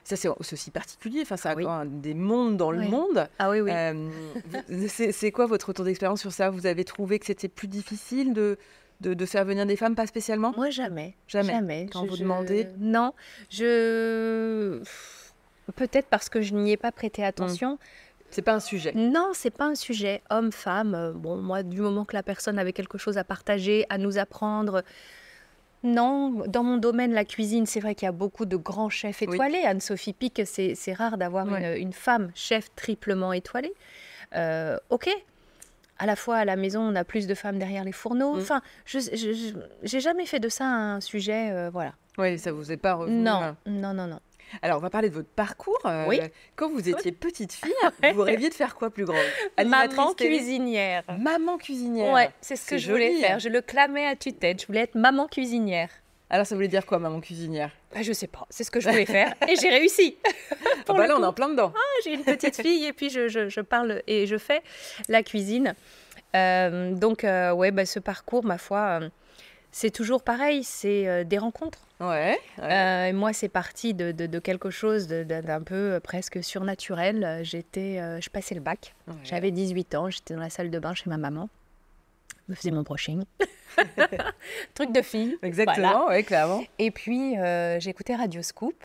ça, 0.03 0.15
c'est 0.15 0.27
aussi 0.27 0.71
particulier. 0.71 1.19
Enfin, 1.21 1.37
ça 1.37 1.51
a 1.51 1.85
des 1.85 2.15
mondes 2.15 2.57
dans 2.57 2.71
le 2.71 2.87
monde. 2.87 3.27
Ah 3.37 3.51
oui, 3.51 3.61
oui. 3.61 3.71
c'est 4.89 5.31
quoi 5.31 5.45
votre 5.45 5.67
retour 5.67 5.85
d'expérience 5.85 6.21
sur 6.21 6.31
ça? 6.31 6.49
Vous 6.49 6.65
avez 6.65 6.83
trouvé 6.83 7.19
que 7.19 7.27
c'était 7.27 7.49
plus 7.49 7.67
difficile 7.67 8.33
de 8.33 8.57
de, 9.01 9.13
de, 9.13 9.25
faire 9.25 9.43
venir 9.43 9.65
des 9.65 9.75
femmes, 9.75 9.95
pas 9.95 10.07
spécialement? 10.07 10.53
Moi, 10.55 10.69
jamais. 10.69 11.15
Jamais. 11.27 11.51
Jamais. 11.51 11.87
Quand 11.91 12.05
vous 12.05 12.15
demandez 12.15 12.67
Non. 12.79 13.13
Je. 13.49 14.81
Peut-être 15.75 16.07
parce 16.07 16.29
que 16.29 16.41
je 16.41 16.53
n'y 16.53 16.71
ai 16.71 16.77
pas 16.77 16.91
prêté 16.91 17.23
attention. 17.23 17.79
C'est 18.33 18.41
pas 18.41 18.53
un 18.53 18.59
sujet. 18.59 18.91
Non, 18.95 19.29
c'est 19.33 19.55
pas 19.55 19.65
un 19.65 19.75
sujet. 19.75 20.23
Homme, 20.31 20.51
femme. 20.51 20.95
Euh, 20.95 21.11
bon, 21.13 21.37
moi, 21.37 21.61
du 21.61 21.81
moment 21.81 22.03
que 22.03 22.15
la 22.15 22.23
personne 22.23 22.57
avait 22.57 22.73
quelque 22.73 22.97
chose 22.97 23.19
à 23.19 23.23
partager, 23.23 23.85
à 23.89 23.99
nous 23.99 24.17
apprendre. 24.17 24.83
Non, 25.83 26.43
dans 26.47 26.63
mon 26.63 26.77
domaine, 26.77 27.13
la 27.13 27.25
cuisine, 27.25 27.65
c'est 27.65 27.79
vrai 27.79 27.93
qu'il 27.93 28.05
y 28.05 28.09
a 28.09 28.13
beaucoup 28.13 28.45
de 28.45 28.55
grands 28.55 28.89
chefs 28.89 29.21
étoilés. 29.21 29.63
Anne-Sophie 29.63 30.13
Pic, 30.13 30.41
c'est 30.45 30.93
rare 30.93 31.17
d'avoir 31.17 31.45
une, 31.53 31.93
femme 31.93 32.31
chef 32.33 32.73
triplement 32.75 33.33
étoilée. 33.33 33.73
Euh, 34.35 34.77
ok, 34.89 35.09
à 35.99 36.05
la 36.05 36.15
fois 36.15 36.37
à 36.37 36.45
la 36.45 36.55
maison, 36.55 36.81
on 36.81 36.95
a 36.95 37.03
plus 37.03 37.27
de 37.27 37.35
femmes 37.35 37.59
derrière 37.59 37.83
les 37.83 37.91
fourneaux. 37.91 38.35
Mm. 38.35 38.39
Enfin, 38.39 38.61
je 38.85 38.99
j'ai 39.83 39.99
jamais 39.99 40.25
fait 40.25 40.39
de 40.39 40.49
ça 40.49 40.65
un 40.65 41.01
sujet, 41.01 41.51
euh, 41.51 41.69
voilà. 41.69 41.93
Oui, 42.17 42.39
ça 42.39 42.51
vous 42.51 42.71
est 42.71 42.77
pas 42.77 42.93
revenu. 42.93 43.17
Non, 43.17 43.55
non, 43.65 43.93
non, 43.93 44.07
non. 44.07 44.19
Alors, 44.61 44.77
on 44.77 44.81
va 44.81 44.89
parler 44.89 45.09
de 45.09 45.15
votre 45.15 45.29
parcours. 45.29 45.79
Euh, 45.85 46.05
oui. 46.07 46.19
Quand 46.55 46.69
vous 46.69 46.87
étiez 46.89 47.11
petite 47.11 47.53
fille, 47.53 47.73
vous 48.13 48.21
rêviez 48.21 48.49
de 48.49 48.53
faire 48.53 48.75
quoi 48.75 48.89
plus 48.89 49.05
grand 49.05 49.17
Maman 49.57 50.13
cuisinière. 50.13 51.03
Maman 51.19 51.57
cuisinière. 51.57 52.13
Ouais, 52.13 52.29
c'est 52.41 52.55
ce 52.55 52.69
que 52.69 52.77
je 52.77 52.91
voulais 52.91 53.19
faire. 53.19 53.39
Je 53.39 53.49
le 53.49 53.61
clamais 53.61 54.05
à 54.05 54.15
tue-tête. 54.15 54.61
Je 54.61 54.67
voulais 54.67 54.81
être 54.81 54.95
maman 54.95 55.27
cuisinière. 55.27 55.89
Alors, 56.29 56.47
ça 56.47 56.55
voulait 56.55 56.67
dire 56.67 56.85
quoi, 56.85 56.97
maman 56.97 57.19
cuisinière? 57.19 57.69
Bah, 57.93 58.01
Je 58.01 58.11
sais 58.11 58.27
pas. 58.27 58.47
C'est 58.49 58.63
ce 58.63 58.71
que 58.71 58.79
je 58.79 58.89
voulais 58.89 59.05
faire 59.05 59.35
et 59.47 59.55
j'ai 59.55 59.69
réussi. 59.69 60.17
ah 60.87 60.93
bah 60.93 61.05
là, 61.05 61.15
on 61.17 61.21
est 61.21 61.27
en 61.27 61.33
plein 61.33 61.49
dedans. 61.49 61.71
Ah, 61.75 62.01
j'ai 62.03 62.13
une 62.13 62.23
petite 62.23 62.59
fille 62.59 62.85
et 62.85 62.93
puis 62.93 63.11
je, 63.11 63.27
je, 63.27 63.61
parle 63.61 64.01
et 64.07 64.25
je 64.25 64.37
fais 64.37 64.63
la 65.09 65.21
cuisine. 65.21 65.75
Euh, 66.35 66.91
donc, 66.93 67.23
euh, 67.23 67.51
ouais, 67.51 67.69
bah, 67.69 67.85
ce 67.85 67.99
parcours, 67.99 68.43
ma 68.43 68.57
foi, 68.57 69.01
c'est 69.73 69.91
toujours 69.91 70.23
pareil. 70.23 70.63
C'est 70.63 71.25
des 71.25 71.37
rencontres 71.37 71.83
Ouais. 72.03 72.39
Euh, 72.59 73.13
moi, 73.13 73.33
c'est 73.33 73.49
parti 73.49 73.93
de, 73.93 74.11
de, 74.11 74.39
quelque 74.39 74.69
chose 74.69 75.07
d'un 75.07 75.61
peu 75.61 75.93
euh, 75.93 75.99
presque 75.99 76.43
surnaturel. 76.43 77.39
J'étais, 77.43 77.99
euh, 77.99 78.19
je 78.19 78.29
passais 78.29 78.55
le 78.55 78.61
bac. 78.61 78.93
J'avais 79.23 79.51
18 79.51 79.95
ans. 79.95 80.09
J'étais 80.09 80.33
dans 80.33 80.41
la 80.41 80.49
salle 80.49 80.69
de 80.69 80.79
bain 80.79 80.93
chez 80.93 81.09
ma 81.09 81.17
maman. 81.17 81.49
Je 82.47 82.51
me 82.51 82.55
faisais 82.55 82.71
mon 82.71 82.81
brushing. 82.81 83.23
Truc 84.75 84.91
de 84.91 85.01
fille. 85.01 85.37
Exactement, 85.41 86.07
oui, 86.09 86.23
clairement. 86.23 86.63
Et 86.77 86.91
puis, 86.91 87.35
j'écoutais 87.79 88.15
Radio 88.15 88.41
Scoop. 88.41 88.83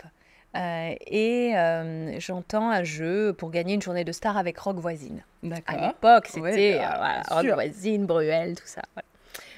et 0.55 1.53
j'entends 2.19 2.71
un 2.71 2.85
jeu 2.85 3.33
pour 3.33 3.51
gagner 3.51 3.75
une 3.75 3.83
journée 3.83 4.05
de 4.05 4.13
star 4.13 4.37
avec 4.37 4.59
Rock 4.59 4.77
Voisine. 4.77 5.25
À 5.67 5.89
l'époque, 5.89 6.29
c'était 6.29 6.79
bah, 6.79 7.23
Rock 7.31 7.47
Voisine, 7.47 8.07
Bruel, 8.07 8.55
tout 8.55 8.67
ça. 8.67 8.83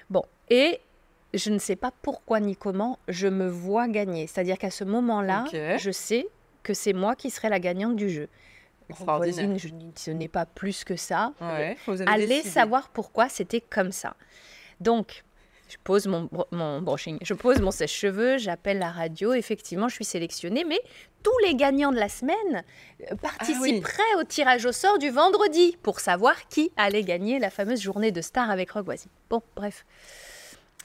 Bon, 0.09 0.25
et 0.49 0.81
je 1.35 1.51
ne 1.51 1.59
sais 1.59 1.77
pas 1.77 1.93
pourquoi 2.03 2.41
ni 2.41 2.57
comment, 2.57 2.99
je 3.09 3.29
me 3.29 3.49
vois 3.49 3.89
gagner. 3.89 4.27
C'est-à-dire 4.27 4.59
qu'à 4.59 4.71
ce 4.71 4.85
moment-là, 4.85 5.45
je 5.79 5.91
sais 5.91 6.27
que 6.63 6.75
c'est 6.75 6.93
moi 6.93 7.15
qui 7.17 7.31
serai 7.31 7.49
la 7.49 7.61
gagnante 7.61 7.97
du 7.97 8.11
jeu. 8.11 8.29
Voisine, 9.37 9.57
je, 9.59 9.69
ce 9.95 10.11
n'est 10.11 10.29
pas 10.29 10.47
plus 10.47 10.83
que 10.85 10.97
ça. 10.97 11.33
Ouais, 11.41 11.77
Allez 12.07 12.43
savoir 12.43 12.89
pourquoi 12.89 13.29
c'était 13.29 13.61
comme 13.61 13.93
ça. 13.93 14.17
Donc, 14.81 15.23
Je 15.69 15.77
pose 15.85 16.09
mon, 16.09 16.29
mon 16.51 16.83
brushing, 16.83 17.19
je 17.23 17.33
pose 17.35 17.61
mon 17.61 17.71
sèche-cheveux, 17.71 18.39
j'appelle 18.39 18.81
la 18.81 18.91
radio. 18.91 19.33
Effectivement, 19.33 19.89
je 19.89 19.95
suis 19.95 20.05
sélectionnée, 20.05 20.65
mais 20.65 20.81
tous 21.23 21.39
les 21.47 21.55
gagnants 21.55 21.93
de 21.93 21.99
la 21.99 22.09
semaine 22.09 22.65
euh, 23.03 23.15
participeraient 23.15 24.15
au 24.19 24.25
tirage 24.25 24.67
au 24.67 24.73
sort 24.73 24.99
du 24.99 25.11
vendredi 25.11 25.77
pour 25.83 26.01
savoir 26.01 26.49
qui 26.49 26.73
allait 26.77 27.05
gagner 27.05 27.39
la 27.39 27.51
fameuse 27.51 27.81
journée 27.81 28.11
de 28.11 28.21
star 28.21 28.51
avec 28.51 28.73
Rogue. 28.73 28.97
Bon, 29.29 29.43
bref. 29.55 29.85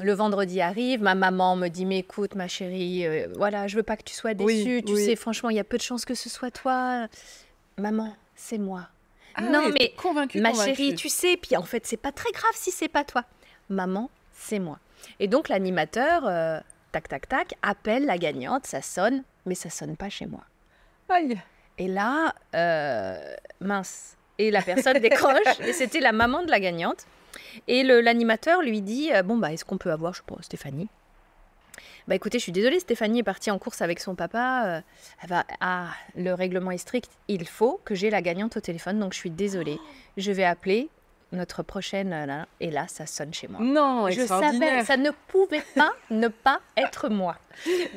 Le 0.02 0.14
vendredi 0.14 0.60
arrive, 0.60 1.02
ma 1.02 1.16
maman 1.16 1.56
me 1.56 1.70
dit 1.70 1.86
mais 1.86 2.00
écoute 2.00 2.36
ma 2.36 2.48
chérie, 2.50 3.08
euh, 3.08 3.28
voilà, 3.38 3.68
je 3.68 3.78
veux 3.78 3.84
pas 3.84 3.96
que 3.96 4.04
tu 4.04 4.14
sois 4.14 4.32
Oui, 4.40 4.64
déçue. 4.64 4.84
tu 4.84 4.94
oui. 4.94 5.06
sais, 5.06 5.16
franchement, 5.16 5.50
il 5.50 5.56
y 5.56 5.60
a 5.60 5.64
peu 5.64 5.78
de 5.78 5.82
chances 5.82 6.04
que 6.04 6.16
ce 6.16 6.28
soit 6.30 6.52
toi. 6.52 7.08
Maman, 7.78 8.14
c'est 8.36 8.58
moi. 8.58 8.88
Ah 9.36 9.42
non 9.42 9.66
ouais, 9.66 9.72
mais 9.80 9.94
convaincu, 9.98 10.40
Ma 10.42 10.54
chérie, 10.54 10.96
tu 10.96 11.10
sais, 11.10 11.38
puis 11.38 11.56
en 11.58 11.64
fait, 11.64 11.86
c'est 11.86 11.98
pas 11.98 12.12
très 12.12 12.32
grave 12.32 12.52
si 12.56 12.72
c'est 12.72 12.88
pas 12.88 13.04
toi. 13.04 13.24
Maman, 13.70 14.10
c'est 14.34 14.60
moi. 14.60 14.80
Et 15.20 15.28
donc 15.28 15.50
l'animateur, 15.50 16.26
euh, 16.26 16.60
tac 16.92 17.08
tac 17.08 17.28
tac, 17.28 17.54
appelle 17.62 18.06
la 18.06 18.18
gagnante, 18.18 18.66
ça 18.66 18.82
sonne, 18.82 19.24
mais 19.46 19.56
ça 19.56 19.70
sonne 19.70 19.96
pas 19.96 20.10
chez 20.10 20.26
moi. 20.26 20.42
Aïe. 21.10 21.38
Et 21.78 21.88
là, 21.88 22.34
euh, 22.54 23.34
mince. 23.62 24.16
Et 24.38 24.52
la 24.52 24.62
personne 24.62 25.00
décroche, 25.00 25.60
et 25.62 25.72
c'était 25.74 26.00
la 26.02 26.12
maman 26.12 26.44
de 26.44 26.52
la 26.52 26.60
gagnante. 26.60 27.06
Et 27.68 27.84
l'animateur 27.84 28.62
lui 28.62 28.82
dit 28.82 29.12
euh, 29.14 29.24
Bon, 29.24 29.38
bah, 29.38 29.52
est-ce 29.52 29.66
qu'on 29.66 29.78
peut 29.78 29.92
avoir, 29.92 30.14
je 30.14 30.22
Stéphanie? 30.42 30.90
Bah, 32.08 32.14
écoutez, 32.16 32.38
je 32.38 32.44
suis 32.44 32.52
désolée, 32.52 32.80
Stéphanie 32.80 33.20
est 33.20 33.24
partie 33.24 33.50
en 33.50 33.58
course 33.58 33.82
avec 33.82 34.00
son 34.00 34.14
papa. 34.16 34.66
euh, 34.68 34.82
elle 35.24 35.30
va, 35.30 35.46
ah, 35.60 35.90
le 36.16 36.34
règlement 36.34 36.72
est 36.72 36.78
strict, 36.78 37.12
il 37.28 37.48
faut 37.48 37.82
que 37.84 37.96
j'ai 37.96 38.12
la 38.12 38.22
gagnante 38.22 38.58
au 38.58 38.60
téléphone, 38.60 39.00
donc 39.00 39.14
je 39.14 39.18
suis 39.18 39.32
désolée. 39.32 39.80
Je 40.18 40.32
vais 40.32 40.44
appeler 40.44 40.90
notre 41.36 41.64
prochaine. 41.64 42.14
euh, 42.14 42.26
là, 42.26 42.48
et 42.60 42.72
là, 42.72 42.86
ça 42.88 43.06
sonne 43.06 43.34
chez 43.34 43.48
moi. 43.48 43.60
Non, 43.62 44.10
Je 44.10 44.26
savais, 44.26 44.84
ça 44.84 44.98
ne 44.98 45.12
pouvait 45.28 45.64
pas 45.76 45.92
ne 46.10 46.28
pas 46.28 46.60
être 46.78 47.10
moi. 47.10 47.36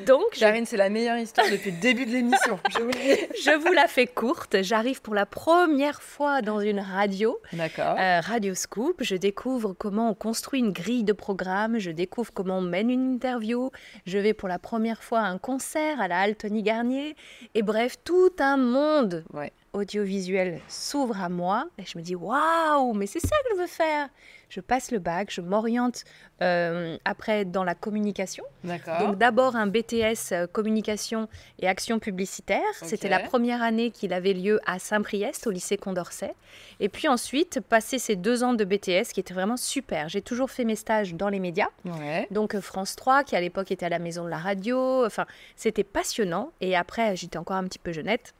Donc, 0.05 0.23
je 0.33 0.39
Karine, 0.39 0.65
c'est 0.65 0.77
la 0.77 0.89
meilleure 0.89 1.17
histoire 1.17 1.47
depuis 1.51 1.71
le 1.71 1.77
début 1.77 2.05
de 2.05 2.11
l'émission. 2.11 2.59
Je 2.69 2.79
vous. 2.81 2.91
Je 3.69 3.75
la 3.75 3.87
fais 3.87 4.07
courte. 4.07 4.61
J'arrive 4.61 5.01
pour 5.01 5.13
la 5.13 5.25
première 5.25 6.01
fois 6.01 6.41
dans 6.41 6.59
une 6.61 6.79
radio, 6.79 7.37
D'accord. 7.53 7.97
euh, 7.99 8.21
Radio 8.21 8.55
Scoop. 8.55 9.03
Je 9.03 9.15
découvre 9.15 9.73
comment 9.73 10.09
on 10.09 10.13
construit 10.13 10.59
une 10.61 10.71
grille 10.71 11.03
de 11.03 11.13
programme. 11.13 11.77
Je 11.79 11.91
découvre 11.91 12.31
comment 12.33 12.59
on 12.59 12.61
mène 12.61 12.89
une 12.89 13.13
interview. 13.15 13.69
Je 14.05 14.17
vais 14.17 14.33
pour 14.33 14.47
la 14.47 14.59
première 14.59 15.03
fois 15.03 15.19
à 15.19 15.25
un 15.27 15.37
concert 15.37 15.99
à 15.99 16.07
la 16.07 16.21
Halle 16.21 16.35
Tony 16.35 16.63
Garnier. 16.63 17.15
Et 17.53 17.61
bref, 17.61 17.95
tout 18.03 18.31
un 18.39 18.57
monde 18.57 19.23
Ouais. 19.33 19.51
Audiovisuel 19.79 20.59
s'ouvre 20.67 21.21
à 21.21 21.29
moi. 21.29 21.65
Et 21.77 21.83
je 21.85 21.97
me 21.97 22.03
dis, 22.03 22.15
waouh, 22.15 22.93
mais 22.93 23.07
c'est 23.07 23.19
ça 23.19 23.35
que 23.43 23.55
je 23.55 23.61
veux 23.61 23.67
faire. 23.67 24.09
Je 24.49 24.61
passe 24.61 24.91
le 24.91 24.97
bac, 24.97 25.29
je 25.31 25.41
m'oriente 25.41 26.03
euh, 26.41 26.97
après 27.05 27.45
dans 27.45 27.63
la 27.63 27.75
communication. 27.75 28.43
Donc 28.63 29.17
d'abord 29.17 29.55
un 29.55 29.67
BTS 29.67 30.31
euh, 30.31 30.47
communication 30.47 31.29
et 31.59 31.67
action 31.67 31.99
publicitaire. 31.99 32.61
C'était 32.81 33.09
la 33.09 33.19
première 33.19 33.61
année 33.61 33.91
qu'il 33.91 34.11
avait 34.11 34.33
lieu 34.33 34.59
à 34.65 34.79
Saint-Priest 34.79 35.45
au 35.45 35.51
lycée 35.51 35.77
Condorcet. 35.77 36.33
Et 36.79 36.89
puis 36.89 37.07
ensuite 37.07 37.59
passer 37.59 37.99
ces 37.99 38.15
deux 38.15 38.43
ans 38.43 38.53
de 38.53 38.65
BTS 38.65 39.13
qui 39.13 39.19
étaient 39.19 39.35
vraiment 39.35 39.57
super. 39.57 40.09
J'ai 40.09 40.23
toujours 40.23 40.49
fait 40.49 40.65
mes 40.65 40.75
stages 40.75 41.13
dans 41.13 41.29
les 41.29 41.39
médias. 41.39 41.69
Ouais. 41.85 42.27
Donc 42.31 42.55
euh, 42.55 42.61
France 42.61 42.95
3 42.95 43.23
qui 43.23 43.35
à 43.35 43.41
l'époque 43.41 43.71
était 43.71 43.85
à 43.85 43.89
la 43.89 43.99
maison 43.99 44.23
de 44.23 44.29
la 44.29 44.39
radio. 44.39 45.05
Enfin 45.05 45.27
c'était 45.55 45.83
passionnant. 45.83 46.51
Et 46.59 46.75
après 46.75 47.15
j'étais 47.15 47.37
encore 47.37 47.57
un 47.57 47.65
petit 47.65 47.79
peu 47.79 47.91
jeunette. 47.91 48.33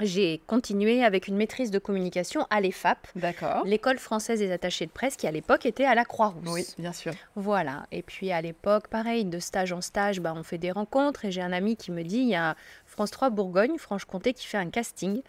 J'ai 0.00 0.40
continué 0.46 1.02
avec 1.04 1.26
une 1.26 1.36
maîtrise 1.36 1.70
de 1.72 1.78
communication 1.78 2.46
à 2.50 2.60
l'EFAP, 2.60 3.08
D'accord. 3.16 3.64
l'école 3.64 3.98
française 3.98 4.38
des 4.38 4.52
attachés 4.52 4.86
de 4.86 4.92
presse 4.92 5.16
qui 5.16 5.26
à 5.26 5.32
l'époque 5.32 5.66
était 5.66 5.84
à 5.84 5.94
la 5.96 6.04
Croix-Rousse. 6.04 6.48
Oui, 6.52 6.64
bien 6.78 6.92
sûr. 6.92 7.12
Voilà. 7.34 7.86
Et 7.90 8.02
puis 8.02 8.30
à 8.30 8.40
l'époque, 8.40 8.88
pareil, 8.88 9.24
de 9.24 9.38
stage 9.40 9.72
en 9.72 9.80
stage, 9.80 10.20
bah, 10.20 10.32
on 10.36 10.42
fait 10.44 10.58
des 10.58 10.70
rencontres. 10.70 11.24
Et 11.24 11.32
j'ai 11.32 11.42
un 11.42 11.52
ami 11.52 11.76
qui 11.76 11.90
me 11.90 12.02
dit 12.04 12.18
il 12.18 12.28
y 12.28 12.36
a 12.36 12.54
France 12.86 13.10
3 13.10 13.30
Bourgogne, 13.30 13.76
Franche-Comté, 13.78 14.34
qui 14.34 14.46
fait 14.46 14.58
un 14.58 14.70
casting 14.70 15.22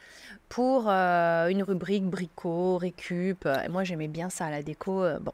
pour 0.49 0.85
euh, 0.87 1.47
une 1.47 1.63
rubrique 1.63 2.05
bricot, 2.05 2.77
récup. 2.77 3.47
Et 3.65 3.69
moi, 3.69 3.83
j'aimais 3.83 4.07
bien 4.07 4.29
ça, 4.29 4.49
la 4.51 4.61
déco. 4.61 5.03
euh, 5.03 5.17
bon. 5.19 5.33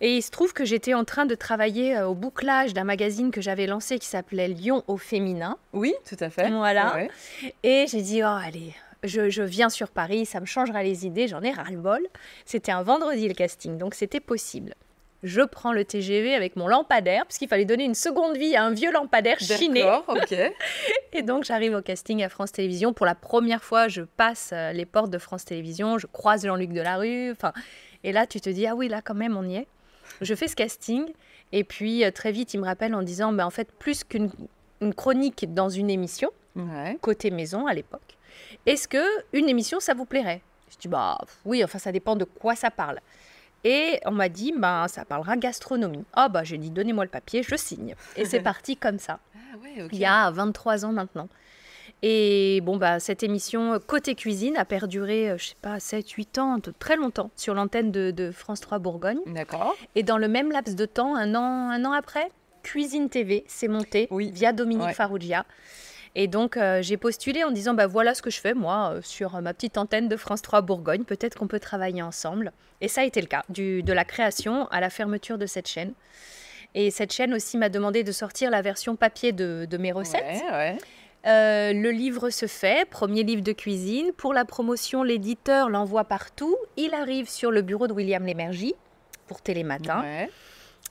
Et 0.00 0.16
il 0.16 0.22
se 0.22 0.30
trouve 0.30 0.52
que 0.52 0.64
j'étais 0.64 0.94
en 0.94 1.04
train 1.04 1.26
de 1.26 1.34
travailler 1.34 1.96
euh, 1.96 2.08
au 2.08 2.14
bouclage 2.14 2.72
d'un 2.72 2.84
magazine 2.84 3.30
que 3.30 3.40
j'avais 3.40 3.66
lancé 3.66 3.98
qui 3.98 4.06
s'appelait 4.06 4.48
Lyon 4.48 4.82
au 4.86 4.96
féminin. 4.96 5.58
Oui, 5.72 5.94
tout 6.08 6.16
à 6.20 6.30
fait. 6.30 6.48
Voilà. 6.50 6.94
Ouais. 6.94 7.10
Et 7.62 7.86
j'ai 7.86 8.00
dit, 8.00 8.22
oh, 8.22 8.26
allez, 8.26 8.74
je, 9.02 9.28
je 9.28 9.42
viens 9.42 9.68
sur 9.68 9.88
Paris, 9.88 10.24
ça 10.24 10.40
me 10.40 10.46
changera 10.46 10.82
les 10.82 11.06
idées, 11.06 11.28
j'en 11.28 11.42
ai 11.42 11.50
ras-le-bol. 11.50 12.06
C'était 12.46 12.72
un 12.72 12.82
vendredi 12.82 13.28
le 13.28 13.34
casting, 13.34 13.76
donc 13.76 13.94
c'était 13.94 14.20
possible. 14.20 14.74
Je 15.22 15.42
prends 15.42 15.74
le 15.74 15.84
TGV 15.84 16.34
avec 16.34 16.56
mon 16.56 16.66
lampadaire, 16.66 17.26
puisqu'il 17.26 17.48
fallait 17.48 17.66
donner 17.66 17.84
une 17.84 17.94
seconde 17.94 18.38
vie 18.38 18.56
à 18.56 18.64
un 18.64 18.70
vieux 18.70 18.90
lampadaire 18.90 19.38
chiné. 19.38 19.82
D'accord, 19.82 20.16
ok. 20.16 20.34
Et 21.12 21.22
donc 21.22 21.44
j'arrive 21.44 21.74
au 21.74 21.82
casting 21.82 22.22
à 22.22 22.30
France 22.30 22.52
Télévisions. 22.52 22.94
Pour 22.94 23.04
la 23.04 23.14
première 23.14 23.62
fois, 23.62 23.88
je 23.88 24.00
passe 24.00 24.50
euh, 24.54 24.72
les 24.72 24.86
portes 24.86 25.10
de 25.10 25.18
France 25.18 25.44
Télévisions, 25.44 25.98
je 25.98 26.06
croise 26.06 26.46
Jean-Luc 26.46 26.72
Delarue. 26.72 27.32
Enfin, 27.32 27.52
et 28.02 28.12
là, 28.12 28.26
tu 28.26 28.40
te 28.40 28.48
dis, 28.48 28.66
ah 28.66 28.74
oui, 28.74 28.88
là, 28.88 29.02
quand 29.02 29.14
même, 29.14 29.36
on 29.36 29.44
y 29.44 29.56
est. 29.56 29.66
Je 30.20 30.34
fais 30.34 30.48
ce 30.48 30.56
casting. 30.56 31.06
Et 31.52 31.64
puis, 31.64 32.04
euh, 32.04 32.10
très 32.10 32.32
vite, 32.32 32.54
il 32.54 32.60
me 32.60 32.66
rappelle 32.66 32.94
en 32.94 33.02
disant, 33.02 33.32
bah, 33.32 33.46
en 33.46 33.50
fait, 33.50 33.70
plus 33.72 34.04
qu'une 34.04 34.30
une 34.82 34.94
chronique 34.94 35.52
dans 35.52 35.68
une 35.68 35.90
émission, 35.90 36.30
Ouais. 36.56 36.96
côté 37.02 37.30
maison 37.30 37.66
à 37.66 37.74
l'époque. 37.74 38.16
Est-ce 38.66 38.88
que 38.88 39.04
une 39.34 39.48
émission 39.48 39.78
ça 39.78 39.92
vous 39.94 40.06
plairait? 40.06 40.40
Je 40.72 40.76
dis 40.78 40.88
bah 40.88 41.18
oui, 41.44 41.62
enfin 41.62 41.78
ça 41.78 41.92
dépend 41.92 42.16
de 42.16 42.24
quoi 42.24 42.54
ça 42.56 42.70
parle. 42.70 42.98
Et 43.62 44.00
on 44.06 44.10
m'a 44.12 44.28
dit 44.30 44.54
bah 44.56 44.86
ça 44.88 45.04
parlera 45.04 45.36
gastronomie. 45.36 46.04
Ah 46.14 46.28
bah 46.30 46.44
j'ai 46.44 46.56
dit 46.56 46.70
donnez-moi 46.70 47.04
le 47.04 47.10
papier, 47.10 47.42
je 47.42 47.56
signe. 47.56 47.94
Et 48.16 48.24
c'est 48.24 48.40
parti 48.52 48.76
comme 48.76 48.98
ça. 48.98 49.18
Ah 49.34 49.58
ouais. 49.58 49.86
Il 49.92 49.98
y 49.98 50.06
a 50.06 50.30
23 50.30 50.84
ans 50.86 50.92
maintenant. 50.92 51.28
Et 52.02 52.60
bon 52.62 52.76
bah 52.78 52.98
cette 52.98 53.22
émission 53.22 53.74
euh, 53.74 53.78
côté 53.78 54.14
cuisine 54.14 54.56
a 54.56 54.64
perduré 54.64 55.30
euh, 55.30 55.36
je 55.38 55.48
sais 55.48 55.54
pas 55.60 55.78
7 55.80 56.08
8 56.10 56.38
ans, 56.38 56.56
de- 56.58 56.72
très 56.78 56.96
longtemps 56.96 57.30
sur 57.36 57.52
l'antenne 57.52 57.90
de, 57.92 58.10
de 58.10 58.30
France 58.30 58.60
3 58.60 58.78
Bourgogne 58.78 59.18
D'accord. 59.26 59.76
et 59.94 60.02
dans 60.02 60.16
le 60.16 60.26
même 60.26 60.50
laps 60.50 60.76
de 60.76 60.86
temps, 60.86 61.14
un 61.14 61.34
an 61.34 61.68
un 61.70 61.84
an 61.84 61.92
après, 61.92 62.30
Cuisine 62.62 63.10
TV 63.10 63.44
s'est 63.48 63.68
montée 63.68 64.08
Oui. 64.10 64.30
via 64.32 64.52
Dominique 64.52 64.86
Ouais. 64.88 64.94
Farrugia. 64.94 65.44
Et 66.16 66.26
donc, 66.26 66.56
euh, 66.56 66.82
j'ai 66.82 66.96
postulé 66.96 67.44
en 67.44 67.52
disant, 67.52 67.72
bah 67.72 67.86
voilà 67.86 68.14
ce 68.14 68.20
que 68.22 68.30
je 68.30 68.40
fais, 68.40 68.52
moi, 68.52 68.94
euh, 68.94 69.00
sur 69.02 69.36
euh, 69.36 69.40
ma 69.40 69.54
petite 69.54 69.78
antenne 69.78 70.08
de 70.08 70.16
France 70.16 70.42
3 70.42 70.60
Bourgogne. 70.60 71.04
Peut-être 71.04 71.38
qu'on 71.38 71.46
peut 71.46 71.60
travailler 71.60 72.02
ensemble. 72.02 72.52
Et 72.80 72.88
ça 72.88 73.02
a 73.02 73.04
été 73.04 73.20
le 73.20 73.28
cas, 73.28 73.44
du, 73.48 73.84
de 73.84 73.92
la 73.92 74.04
création 74.04 74.66
à 74.72 74.80
la 74.80 74.90
fermeture 74.90 75.38
de 75.38 75.46
cette 75.46 75.68
chaîne. 75.68 75.92
Et 76.74 76.90
cette 76.90 77.12
chaîne 77.12 77.32
aussi 77.32 77.56
m'a 77.58 77.68
demandé 77.68 78.02
de 78.02 78.10
sortir 78.10 78.50
la 78.50 78.60
version 78.60 78.96
papier 78.96 79.30
de, 79.30 79.66
de 79.70 79.76
mes 79.78 79.92
recettes. 79.92 80.24
Ouais, 80.24 80.50
ouais. 80.52 80.78
Euh, 81.26 81.72
le 81.72 81.90
livre 81.90 82.30
se 82.30 82.46
fait, 82.46 82.88
premier 82.88 83.22
livre 83.22 83.42
de 83.42 83.52
cuisine. 83.52 84.12
Pour 84.16 84.32
la 84.32 84.44
promotion, 84.44 85.02
l'éditeur 85.02 85.68
l'envoie 85.68 86.04
partout. 86.04 86.56
Il 86.76 86.94
arrive 86.94 87.28
sur 87.28 87.50
le 87.50 87.62
bureau 87.62 87.86
de 87.86 87.92
William 87.92 88.24
Lémergie 88.24 88.74
pour 89.26 89.42
Télématin. 89.42 90.02
Ouais. 90.02 90.30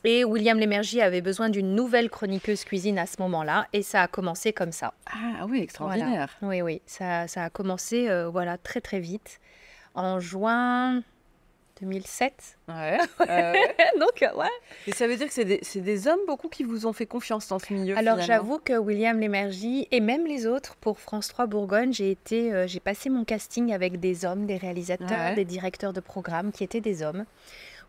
Et 0.03 0.23
William 0.23 0.57
Lémergie 0.57 1.01
avait 1.01 1.21
besoin 1.21 1.49
d'une 1.49 1.75
nouvelle 1.75 2.09
chroniqueuse 2.09 2.63
cuisine 2.63 2.97
à 2.99 3.05
ce 3.05 3.15
moment-là. 3.19 3.67
Et 3.73 3.81
ça 3.81 4.03
a 4.03 4.07
commencé 4.07 4.53
comme 4.53 4.71
ça. 4.71 4.93
Ah 5.07 5.45
oui, 5.47 5.61
extraordinaire. 5.61 6.29
Oui, 6.41 6.61
oui, 6.61 6.81
ça, 6.85 7.27
ça 7.27 7.45
a 7.45 7.49
commencé 7.49 8.07
euh, 8.07 8.29
voilà, 8.29 8.57
très 8.57 8.81
très 8.81 8.99
vite. 8.99 9.39
En 9.95 10.19
juin 10.19 11.03
2007. 11.81 12.33
Ouais. 12.67 12.97
euh, 13.21 13.51
ouais. 13.53 13.75
Donc, 13.99 14.21
euh, 14.23 14.33
ouais. 14.35 14.47
Et 14.87 14.91
ça 14.91 15.07
veut 15.07 15.15
dire 15.15 15.27
que 15.27 15.33
c'est 15.33 15.45
des, 15.45 16.07
hommes 16.07 16.19
beaucoup 16.27 16.49
qui 16.49 16.63
vous 16.63 16.85
ont 16.85 16.93
fait 16.93 17.05
confiance 17.05 17.47
dans 17.47 17.59
ce 17.59 17.73
milieu. 17.73 17.97
Alors 17.97 18.19
j'avoue 18.21 18.59
que 18.59 18.73
William 18.77 19.19
Lémergie 19.19 19.87
et 19.91 19.99
même 19.99 20.25
les 20.25 20.47
autres 20.47 20.75
pour 20.77 20.99
France 20.99 21.27
3 21.29 21.47
Bourgogne, 21.47 21.93
j'ai 21.93 22.11
été, 22.11 22.53
euh, 22.53 22.67
j'ai 22.67 22.79
passé 22.79 23.09
mon 23.09 23.23
casting 23.25 23.73
avec 23.73 23.99
des 23.99 24.25
hommes, 24.25 24.45
des 24.45 24.57
réalisateurs, 24.57 25.09
Ouais. 25.09 25.35
des 25.35 25.45
directeurs 25.45 25.93
de 25.93 25.99
programmes 25.99 26.51
qui 26.51 26.63
étaient 26.63 26.81
des 26.81 27.03
hommes. 27.03 27.25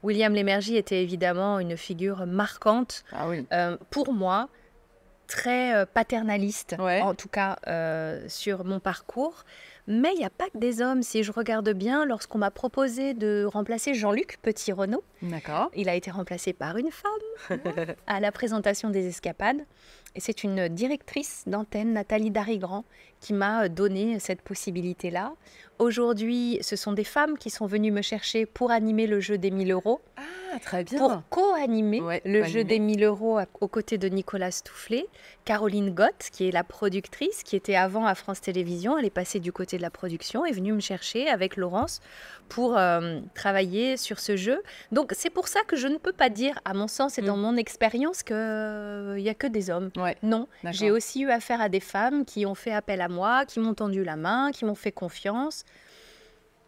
William 0.03 0.33
Lémergie 0.33 0.77
était 0.77 1.03
évidemment 1.03 1.59
une 1.59 1.77
figure 1.77 2.27
marquante 2.27 3.05
Ah 3.13 3.29
oui. 3.29 3.47
euh, 3.53 3.77
pour 3.91 4.13
moi, 4.13 4.49
très 5.27 5.87
paternaliste, 5.87 6.75
Ouais. 6.79 7.01
en 7.03 7.15
tout 7.15 7.29
cas 7.29 7.57
euh, 7.67 8.25
sur 8.29 8.65
mon 8.65 8.81
parcours. 8.81 9.45
Mais 9.87 10.11
il 10.15 10.19
n'y 10.19 10.25
a 10.25 10.31
pas 10.31 10.49
que 10.51 10.59
des 10.59 10.83
hommes. 10.83 11.03
Si 11.03 11.23
je 11.23 11.33
regarde 11.33 11.71
bien, 11.71 12.05
lorsqu'on 12.05 12.39
m'a 12.39 12.51
proposé 12.51 13.15
de 13.15 13.45
remplacer 13.45 13.95
Jean-Luc 13.95 14.39
Petit-Renaud, 14.43 15.03
D'accord. 15.23 15.71
il 15.75 15.89
a 15.89 15.95
été 15.95 16.11
remplacé 16.11 16.53
par 16.53 16.77
une 16.77 16.91
femme 16.91 17.59
à 18.07 18.21
la 18.21 18.33
présentation 18.33 18.91
des 18.91 19.07
escapades. 19.07 19.61
Et 20.15 20.21
c'est 20.21 20.43
une 20.43 20.69
directrice 20.69 21.45
d'antenne, 21.47 21.93
Nathalie 21.93 22.31
Darigrand, 22.31 22.85
qui 23.21 23.33
m'a 23.33 23.69
donné 23.69 24.19
cette 24.19 24.43
possibilité-là. 24.43 25.33
Aujourd'hui, 25.79 26.59
ce 26.61 26.77
sont 26.77 26.93
des 26.93 27.05
femmes 27.05 27.39
qui 27.39 27.49
sont 27.49 27.65
venues 27.67 27.91
me 27.91 28.03
chercher 28.03 28.45
pour 28.45 28.71
animer 28.71 29.07
le 29.07 29.21
jeu 29.21 29.39
des 29.39 29.51
1000 29.51 29.73
euros. 29.73 30.01
Ah, 30.53 30.59
très 30.61 30.85
bien. 30.85 30.99
pour 30.99 31.23
co-animer 31.31 32.01
Ouais, 32.03 32.21
le 32.25 32.43
jeu 32.45 32.65
des 32.65 32.79
1000 32.81 33.05
euros 33.05 33.39
aux 33.61 33.69
côtés 33.69 33.97
de 33.99 34.09
Nicolas 34.09 34.51
Stoufflet. 34.51 35.07
Caroline 35.45 35.91
Gott, 35.95 36.29
qui 36.33 36.49
est 36.49 36.51
la 36.51 36.65
productrice, 36.65 37.43
qui 37.45 37.57
était 37.57 37.77
avant 37.77 38.05
à 38.05 38.15
France 38.15 38.41
Télévisions, 38.41 38.99
elle 38.99 39.05
est 39.07 39.11
passée 39.11 39.39
du 39.41 39.53
côté 39.53 39.77
de 39.79 39.83
la 39.83 39.91
production, 39.91 40.45
est 40.45 40.53
venue 40.53 40.73
me 40.73 40.81
chercher 40.81 41.29
avec 41.29 41.57
Laurence 41.57 42.01
pour 42.49 42.77
euh, 42.77 43.21
travailler 43.35 43.97
sur 43.97 44.19
ce 44.19 44.37
jeu. 44.37 44.61
Donc 44.93 45.13
c'est 45.17 45.31
pour 45.31 45.47
ça 45.49 45.61
que 45.67 45.77
je 45.77 45.87
ne 45.89 45.97
peux 45.99 46.13
pas 46.13 46.29
dire, 46.29 46.59
à 46.65 46.75
mon 46.75 46.89
sens 46.89 47.17
et 47.19 47.23
dans 47.23 47.37
Mm. 47.37 47.41
mon 47.43 47.57
expérience, 47.57 48.23
qu'il 48.23 48.35
n'y 49.17 49.29
a 49.29 49.35
que 49.35 49.47
des 49.47 49.71
hommes. 49.71 49.91
Ouais, 49.97 50.17
Non, 50.23 50.47
j'ai 50.73 50.91
aussi 50.91 51.23
eu 51.23 51.31
affaire 51.31 51.61
à 51.61 51.69
des 51.69 51.81
femmes 51.81 52.25
qui 52.25 52.45
ont 52.45 52.57
fait 52.57 52.73
appel 52.73 53.01
à 53.01 53.09
moi, 53.11 53.45
qui 53.45 53.61
m'ont 53.61 53.75
tendu 53.75 54.03
la 54.05 54.17
main, 54.17 54.51
qui 54.53 54.65
m'ont 54.65 54.75
fait 54.75 54.93
confiance. 54.93 55.65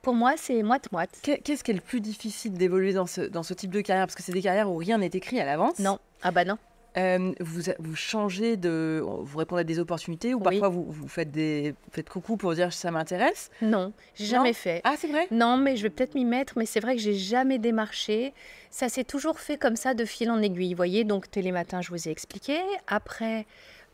Pour 0.02 0.14
moi, 0.14 0.32
c'est 0.36 0.62
moite-moite. 0.62 1.20
Qu'est- 1.22 1.38
Qu'est-ce 1.38 1.62
qui 1.62 1.70
est 1.70 1.74
le 1.74 1.80
plus 1.80 2.00
difficile 2.00 2.54
d'évoluer 2.54 2.92
dans 2.92 3.06
ce, 3.06 3.20
dans 3.20 3.44
ce 3.44 3.54
type 3.54 3.70
de 3.70 3.80
carrière? 3.80 4.06
Parce 4.06 4.16
que 4.16 4.22
c'est 4.22 4.32
des 4.32 4.42
carrières 4.42 4.68
où 4.70 4.76
rien 4.76 4.98
n'est 4.98 5.06
écrit 5.06 5.38
à 5.40 5.44
l'avance. 5.44 5.78
Non, 5.78 5.98
ah 6.22 6.32
bah 6.32 6.44
non. 6.44 6.58
Euh, 6.98 7.32
vous, 7.40 7.62
vous 7.78 7.94
changez 7.96 8.56
de. 8.58 9.00
Vous 9.02 9.38
répondez 9.38 9.60
à 9.60 9.64
des 9.64 9.78
opportunités 9.78 10.34
ou 10.34 10.38
Oui. 10.38 10.42
parfois 10.42 10.68
vous, 10.68 10.84
vous 10.90 11.08
faites 11.08 11.30
des 11.30 11.74
faites 11.92 12.10
coucou 12.10 12.36
pour 12.36 12.52
dire 12.54 12.70
ça 12.72 12.90
m'intéresse? 12.90 13.50
Non, 13.62 13.94
j'ai 14.14 14.26
jamais 14.26 14.52
fait. 14.52 14.82
Ah, 14.84 14.94
c'est 14.98 15.06
vrai? 15.08 15.26
Non, 15.30 15.56
mais 15.56 15.76
je 15.76 15.84
vais 15.84 15.90
peut-être 15.90 16.14
m'y 16.16 16.26
mettre, 16.26 16.52
mais 16.58 16.66
c'est 16.66 16.80
vrai 16.80 16.94
que 16.96 17.00
j'ai 17.00 17.14
jamais 17.14 17.58
démarché. 17.58 18.34
Ça 18.70 18.90
s'est 18.90 19.04
toujours 19.04 19.38
fait 19.38 19.56
comme 19.56 19.76
ça, 19.76 19.94
de 19.94 20.04
fil 20.04 20.30
en 20.30 20.42
aiguille. 20.42 20.72
Vous 20.74 20.76
voyez, 20.76 21.04
donc 21.04 21.30
Télématin, 21.30 21.80
je 21.80 21.88
vous 21.90 22.08
ai 22.08 22.10
expliqué. 22.10 22.58
Après, 22.88 23.46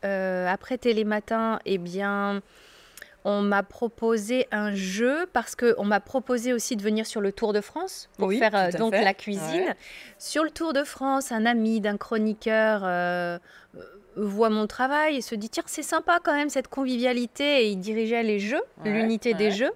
après 0.03 0.77
Télématin, 0.77 1.59
eh 1.65 1.77
bien, 1.77 2.41
on 3.25 3.41
m'a 3.41 3.63
proposé 3.63 4.47
un 4.51 4.73
jeu 4.73 5.25
parce 5.33 5.55
qu'on 5.55 5.83
m'a 5.83 5.99
proposé 5.99 6.53
aussi 6.53 6.75
de 6.75 6.81
venir 6.81 7.05
sur 7.05 7.19
le 7.21 7.31
Tour 7.31 7.51
de 7.53 7.61
France 7.61 8.09
pour 8.17 8.29
Oui, 8.29 8.39
faire 8.39 8.55
euh, 8.55 8.71
donc 8.71 8.93
fait. 8.93 9.03
la 9.03 9.13
cuisine. 9.13 9.65
Ouais. 9.67 9.75
Sur 10.17 10.43
le 10.43 10.51
Tour 10.51 10.73
de 10.73 10.83
France, 10.83 11.31
un 11.31 11.45
ami 11.45 11.81
d'un 11.81 11.97
chroniqueur 11.97 12.81
euh, 12.83 13.37
euh, 13.77 13.81
voit 14.15 14.49
mon 14.49 14.67
travail 14.67 15.17
et 15.17 15.21
se 15.21 15.35
dit 15.35 15.49
tiens 15.49 15.63
c'est 15.65 15.83
sympa 15.83 16.19
quand 16.23 16.33
même 16.33 16.49
cette 16.49 16.69
convivialité 16.69 17.65
et 17.65 17.69
il 17.71 17.77
dirigeait 17.77 18.23
les 18.23 18.39
jeux, 18.39 18.61
Ouais, 18.85 18.91
l'unité 18.91 19.33
des 19.33 19.51
jeux 19.51 19.71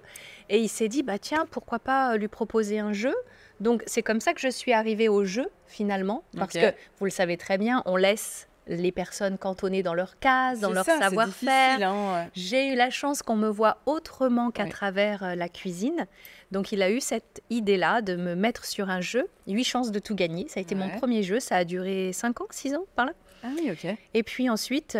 et 0.48 0.58
il 0.58 0.68
s'est 0.68 0.88
dit 0.88 1.02
bah 1.02 1.18
tiens 1.18 1.46
pourquoi 1.50 1.78
pas 1.78 2.14
euh, 2.14 2.16
lui 2.16 2.28
proposer 2.28 2.78
un 2.78 2.92
jeu. 2.94 3.14
Donc 3.60 3.82
c'est 3.86 4.02
comme 4.02 4.20
ça 4.20 4.32
que 4.32 4.40
je 4.40 4.48
suis 4.48 4.72
arrivée 4.72 5.08
au 5.08 5.24
jeu 5.24 5.46
finalement 5.66 6.24
parce 6.36 6.54
que 6.54 6.72
vous 6.98 7.04
le 7.04 7.10
savez 7.10 7.36
très 7.36 7.56
bien 7.58 7.82
on 7.86 7.96
laisse 7.96 8.48
les 8.66 8.92
personnes 8.92 9.38
cantonnées 9.38 9.82
dans 9.82 9.94
leur 9.94 10.18
case, 10.18 10.60
dans 10.60 10.70
leur 10.70 10.84
savoir-faire. 10.84 11.78
hein, 11.82 12.14
ouais. 12.14 12.30
J'ai 12.34 12.68
eu 12.72 12.74
la 12.76 12.90
chance 12.90 13.22
qu'on 13.22 13.36
me 13.36 13.48
voit 13.48 13.78
autrement 13.86 14.50
qu'à 14.50 14.66
travers 14.66 15.22
euh, 15.22 15.34
la 15.34 15.48
cuisine. 15.48 16.06
Donc 16.52 16.72
il 16.72 16.82
a 16.82 16.90
eu 16.90 17.00
cette 17.00 17.42
idée-là 17.50 18.00
de 18.02 18.16
me 18.16 18.34
mettre 18.34 18.64
sur 18.64 18.90
un 18.90 19.00
jeu. 19.00 19.26
Huit 19.46 19.64
chances 19.64 19.90
de 19.92 19.98
tout 19.98 20.14
gagner. 20.14 20.46
Ça 20.48 20.60
a 20.60 20.62
été 20.62 20.74
mon 20.74 20.88
premier 20.88 21.22
jeu. 21.22 21.40
Ça 21.40 21.56
a 21.56 21.64
duré 21.64 22.12
5 22.12 22.40
ans, 22.40 22.46
6 22.50 22.74
ans 22.74 22.84
par 22.96 23.06
là. 23.06 23.12
Ah 23.46 23.48
oui, 23.58 23.70
ok. 23.70 23.94
Et 24.14 24.22
puis 24.22 24.48
ensuite, 24.48 24.96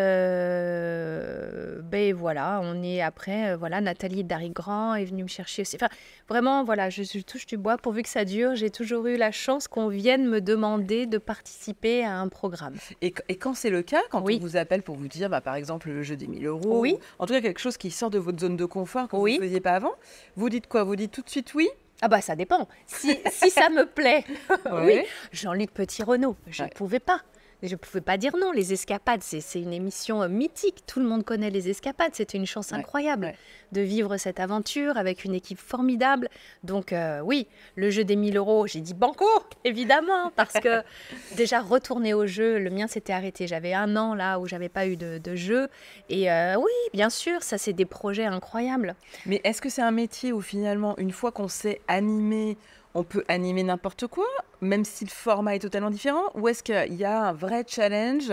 euh, 0.64 1.80
ben 1.82 2.14
voilà, 2.14 2.60
on 2.62 2.82
est 2.82 3.00
après, 3.00 3.50
euh, 3.52 3.56
voilà, 3.56 3.80
Nathalie 3.80 4.24
Darigrand 4.24 4.94
est 4.94 5.04
venue 5.06 5.22
me 5.22 5.28
chercher 5.28 5.62
aussi. 5.62 5.76
Enfin, 5.76 5.88
vraiment, 6.28 6.62
voilà, 6.64 6.90
je, 6.90 7.02
je 7.02 7.20
touche 7.20 7.46
du 7.46 7.56
bois 7.56 7.76
pourvu 7.78 8.02
que 8.02 8.08
ça 8.08 8.24
dure. 8.24 8.54
J'ai 8.54 8.70
toujours 8.70 9.06
eu 9.06 9.16
la 9.16 9.30
chance 9.32 9.66
qu'on 9.68 9.88
vienne 9.88 10.26
me 10.28 10.40
demander 10.40 11.06
de 11.06 11.18
participer 11.18 12.04
à 12.04 12.18
un 12.18 12.28
programme. 12.28 12.74
Et, 13.00 13.12
qu- 13.12 13.22
et 13.28 13.36
quand 13.36 13.54
c'est 13.54 13.70
le 13.70 13.82
cas, 13.82 14.02
quand 14.10 14.22
Oui. 14.22 14.38
on 14.40 14.44
vous 14.44 14.56
appelle 14.56 14.82
pour 14.82 14.96
vous 14.96 15.08
dire, 15.08 15.28
bah, 15.30 15.40
par 15.40 15.54
exemple, 15.54 15.88
le 15.88 16.02
jeu 16.02 16.16
des 16.16 16.26
1000 16.26 16.46
euros, 16.46 16.80
Oui. 16.80 16.96
ou 17.18 17.22
en 17.22 17.26
tout 17.26 17.32
cas 17.32 17.40
quelque 17.40 17.60
chose 17.60 17.76
qui 17.76 17.90
sort 17.90 18.10
de 18.10 18.18
votre 18.18 18.38
zone 18.40 18.56
de 18.56 18.64
confort 18.66 19.08
que 19.08 19.16
Oui. 19.16 19.36
vous 19.36 19.40
ne 19.42 19.46
faisiez 19.46 19.60
pas 19.60 19.72
avant, 19.72 19.92
vous 20.36 20.48
dites 20.50 20.66
quoi? 20.66 20.84
Vous 20.84 20.96
dites 20.96 21.12
tout 21.12 21.22
de 21.22 21.30
suite 21.30 21.33
oui 21.54 21.68
Ah 22.02 22.08
bah 22.08 22.20
ça 22.20 22.36
dépend. 22.36 22.68
Si, 22.86 23.18
si 23.30 23.50
ça 23.50 23.68
me 23.70 23.86
plaît, 23.86 24.24
oui. 24.72 25.02
Jean-Luc 25.32 25.72
Petit-Renaud, 25.72 26.36
je 26.48 26.62
ne 26.62 26.68
Ouais. 26.68 26.74
pouvais 26.74 27.00
pas. 27.00 27.20
Je 27.64 27.72
ne 27.72 27.76
pouvais 27.76 28.02
pas 28.02 28.18
dire 28.18 28.36
non. 28.36 28.52
Les 28.52 28.74
Escapades, 28.74 29.22
c'est 29.22 29.40
une 29.58 29.72
émission 29.72 30.22
euh, 30.22 30.28
mythique. 30.28 30.84
Tout 30.86 31.00
le 31.00 31.06
monde 31.06 31.24
connaît 31.24 31.48
les 31.48 31.70
Escapades. 31.70 32.14
C'était 32.14 32.36
une 32.36 32.44
chance 32.46 32.72
Ouais, 32.72 32.76
incroyable 32.78 33.26
ouais. 33.26 33.36
de 33.72 33.80
vivre 33.80 34.18
cette 34.18 34.38
aventure 34.38 34.98
avec 34.98 35.24
une 35.24 35.34
équipe 35.34 35.58
formidable. 35.58 36.28
Donc 36.62 36.92
euh, 36.92 37.20
oui, 37.20 37.46
le 37.74 37.88
jeu 37.88 38.04
des 38.04 38.16
1000 38.16 38.36
euros, 38.36 38.66
j'ai 38.66 38.80
dit 38.82 38.92
banco, 38.92 39.24
évidemment, 39.64 40.30
parce 40.36 40.52
que 40.54 40.82
déjà 41.36 41.60
retourner 41.60 42.12
au 42.12 42.26
jeu, 42.26 42.58
le 42.58 42.68
mien 42.68 42.86
s'était 42.86 43.14
arrêté. 43.14 43.46
J'avais 43.46 43.72
un 43.72 43.96
an 43.96 44.14
là 44.14 44.38
où 44.38 44.46
j'avais 44.46 44.68
pas 44.68 44.86
eu 44.86 44.96
de, 44.98 45.16
de 45.16 45.34
jeu. 45.34 45.68
Et 46.10 46.30
euh, 46.30 46.56
oui, 46.56 46.70
bien 46.92 47.08
sûr, 47.08 47.42
ça 47.42 47.56
c'est 47.56 47.72
des 47.72 47.86
projets 47.86 48.26
incroyables. 48.26 48.94
Mais 49.24 49.40
est-ce 49.42 49.62
que 49.62 49.70
c'est 49.70 49.82
un 49.82 49.90
métier 49.90 50.34
où 50.34 50.42
finalement, 50.42 50.98
une 50.98 51.12
fois 51.12 51.32
qu'on 51.32 51.48
sait 51.48 51.80
animer, 51.88 52.58
on 52.94 53.02
peut 53.04 53.24
animer 53.28 53.62
n'importe 53.62 54.06
quoi, 54.06 54.26
même 54.60 54.84
si 54.84 55.04
le 55.04 55.10
format 55.10 55.54
est 55.56 55.60
totalement 55.60 55.90
différent 55.90 56.24
Ou 56.34 56.48
est-ce 56.48 56.62
qu'il 56.62 56.94
y 56.94 57.04
a 57.04 57.28
un 57.28 57.32
vrai 57.32 57.64
challenge 57.66 58.32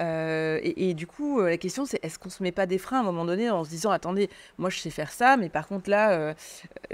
Euh, 0.00 0.58
et, 0.62 0.88
et 0.90 0.94
du 0.94 1.06
coup, 1.06 1.40
euh, 1.40 1.50
la 1.50 1.58
question 1.58 1.84
c'est 1.84 2.02
est-ce 2.02 2.18
qu'on 2.18 2.30
se 2.30 2.42
met 2.42 2.52
pas 2.52 2.64
des 2.64 2.78
freins 2.78 2.98
à 2.98 3.00
un 3.00 3.04
moment 3.04 3.26
donné 3.26 3.50
en 3.50 3.64
se 3.64 3.68
disant 3.68 3.90
attendez, 3.90 4.30
moi 4.56 4.70
je 4.70 4.78
sais 4.78 4.88
faire 4.88 5.12
ça, 5.12 5.36
mais 5.36 5.50
par 5.50 5.66
contre 5.68 5.90
là, 5.90 6.12
euh, 6.12 6.32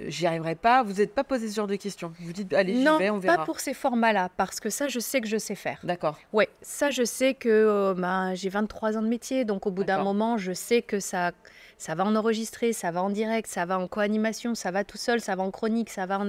j'y 0.09 0.27
arriverai 0.27 0.57
pas. 0.57 0.83
Vous 0.83 0.95
n'êtes 0.95 1.14
pas 1.14 1.23
posé 1.23 1.49
ce 1.49 1.55
genre 1.55 1.69
de 1.69 1.77
questions. 1.77 2.12
Vous 2.19 2.33
dites 2.33 2.53
allez, 2.53 2.75
j'y 2.75 2.83
non, 2.83 2.99
vais, 2.99 3.11
on 3.11 3.19
verra. 3.19 3.37
pas 3.37 3.45
pour 3.45 3.61
ces 3.61 3.75
formats-là, 3.75 4.31
parce 4.37 4.59
que 4.59 4.71
ça, 4.71 4.88
je 4.88 4.99
sais 4.99 5.21
que 5.21 5.29
je 5.29 5.37
sais 5.38 5.55
faire. 5.55 5.79
D'accord. 5.85 6.19
Ouais, 6.33 6.49
ça 6.62 6.90
je 6.90 7.05
sais 7.05 7.35
que 7.35 7.49
euh, 7.49 7.95
ben, 7.95 8.35
j'ai 8.35 8.49
23 8.49 8.97
ans 8.97 9.03
de 9.03 9.09
métier, 9.09 9.45
donc 9.45 9.66
au 9.66 9.71
bout 9.71 9.85
d'un 9.85 10.03
moment, 10.03 10.37
je 10.37 10.53
sais 10.53 10.83
que 10.83 10.99
ça, 10.99 11.31
ça 11.79 11.95
va 11.95 12.05
en 12.05 12.17
enregistrer, 12.17 12.73
ça 12.73 12.91
va 12.91 13.03
en 13.03 13.11
direct, 13.11 13.49
ça 13.49 13.67
va 13.67 13.79
en 13.79 13.87
co-animation, 13.87 14.55
ça 14.55 14.71
va 14.71 14.85
tout 14.85 14.97
seul, 14.97 15.21
ça 15.21 15.37
va 15.37 15.43
en 15.43 15.51
chronique, 15.51 15.91
ça 15.91 16.07
va 16.07 16.19
en... 16.19 16.27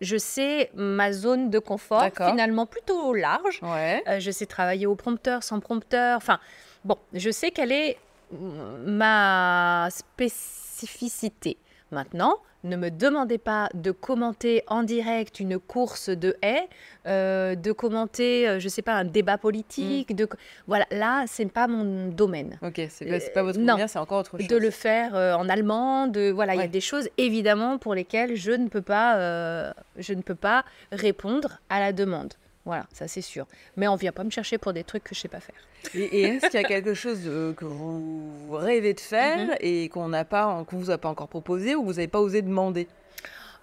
Je 0.00 0.16
sais 0.16 0.70
ma 0.74 1.12
zone 1.12 1.50
de 1.50 1.58
confort, 1.58 2.04
finalement 2.14 2.66
plutôt 2.66 3.12
large. 3.12 3.60
Ouais. 3.62 4.02
Euh, 4.08 4.20
je 4.20 4.30
sais 4.30 4.46
travailler 4.46 4.86
au 4.86 4.94
prompteur, 4.94 5.42
sans 5.42 5.60
prompteur. 5.60 6.16
Enfin, 6.16 6.38
bon, 6.84 6.96
je 7.12 7.30
sais 7.30 7.50
quelle 7.50 7.72
est 7.72 7.98
mm, 8.32 8.84
ma 8.86 9.88
spécificité. 9.90 11.58
Maintenant, 11.90 12.38
ne 12.68 12.76
me 12.76 12.90
demandez 12.90 13.38
pas 13.38 13.68
de 13.74 13.90
commenter 13.90 14.62
en 14.68 14.82
direct 14.82 15.40
une 15.40 15.58
course 15.58 16.08
de 16.10 16.36
haies, 16.42 16.68
euh, 17.06 17.54
de 17.54 17.72
commenter, 17.72 18.46
euh, 18.48 18.60
je 18.60 18.68
sais 18.68 18.82
pas, 18.82 18.94
un 18.94 19.04
débat 19.04 19.38
politique. 19.38 20.14
De... 20.14 20.28
Voilà, 20.66 20.86
là, 20.90 21.24
c'est 21.26 21.50
pas 21.50 21.66
mon 21.66 22.08
domaine. 22.08 22.58
Ok, 22.62 22.80
c'est 22.90 23.06
pas, 23.06 23.18
pas 23.34 23.42
votre 23.42 23.58
Euh, 23.58 23.62
non. 23.62 23.72
première, 23.74 23.88
c'est 23.90 23.98
encore 23.98 24.20
autre 24.20 24.38
chose. 24.38 24.46
De 24.46 24.56
le 24.56 24.70
faire 24.70 25.14
euh, 25.14 25.34
en 25.34 25.48
allemand, 25.48 26.06
de 26.06 26.30
voilà, 26.30 26.54
il 26.54 26.60
y 26.60 26.64
a 26.64 26.68
des 26.68 26.80
choses 26.80 27.08
évidemment 27.16 27.78
pour 27.78 27.94
lesquelles 27.94 28.36
je 28.36 28.52
ne 28.52 28.68
peux 28.68 28.82
pas, 28.82 29.16
euh, 29.16 29.72
je 29.96 30.12
ne 30.12 30.22
peux 30.22 30.34
pas 30.34 30.64
répondre 30.92 31.58
à 31.68 31.80
la 31.80 31.92
demande. 31.92 32.34
Voilà, 32.64 32.86
ça 32.92 33.08
c'est 33.08 33.22
sûr. 33.22 33.46
Mais 33.76 33.88
on 33.88 33.96
vient 33.96 34.12
pas 34.12 34.24
me 34.24 34.30
chercher 34.30 34.58
pour 34.58 34.74
des 34.74 34.84
trucs 34.84 35.02
que 35.04 35.14
je 35.14 35.20
sais 35.20 35.28
pas 35.28 35.40
faire. 35.40 35.54
Et, 35.94 36.00
et 36.02 36.22
est-ce 36.22 36.46
qu'il 36.50 36.60
y 36.60 36.64
a 36.64 36.68
quelque 36.68 36.94
chose 36.94 37.20
euh, 37.26 37.52
que 37.52 37.64
vous 37.64 38.30
rêvez 38.50 38.94
de 38.94 39.00
faire 39.00 39.38
Mhm. 39.38 39.54
et 39.60 39.88
qu'on 39.88 40.08
n'a 40.08 40.24
pas, 40.24 40.64
qu'on 40.68 40.76
vous 40.78 40.90
a 40.90 40.98
pas 40.98 41.08
encore 41.08 41.28
proposé 41.28 41.74
ou 41.74 41.84
vous 41.84 41.92
n'avez 41.94 42.08
pas 42.08 42.20
osé 42.20 42.42
demander? 42.42 42.88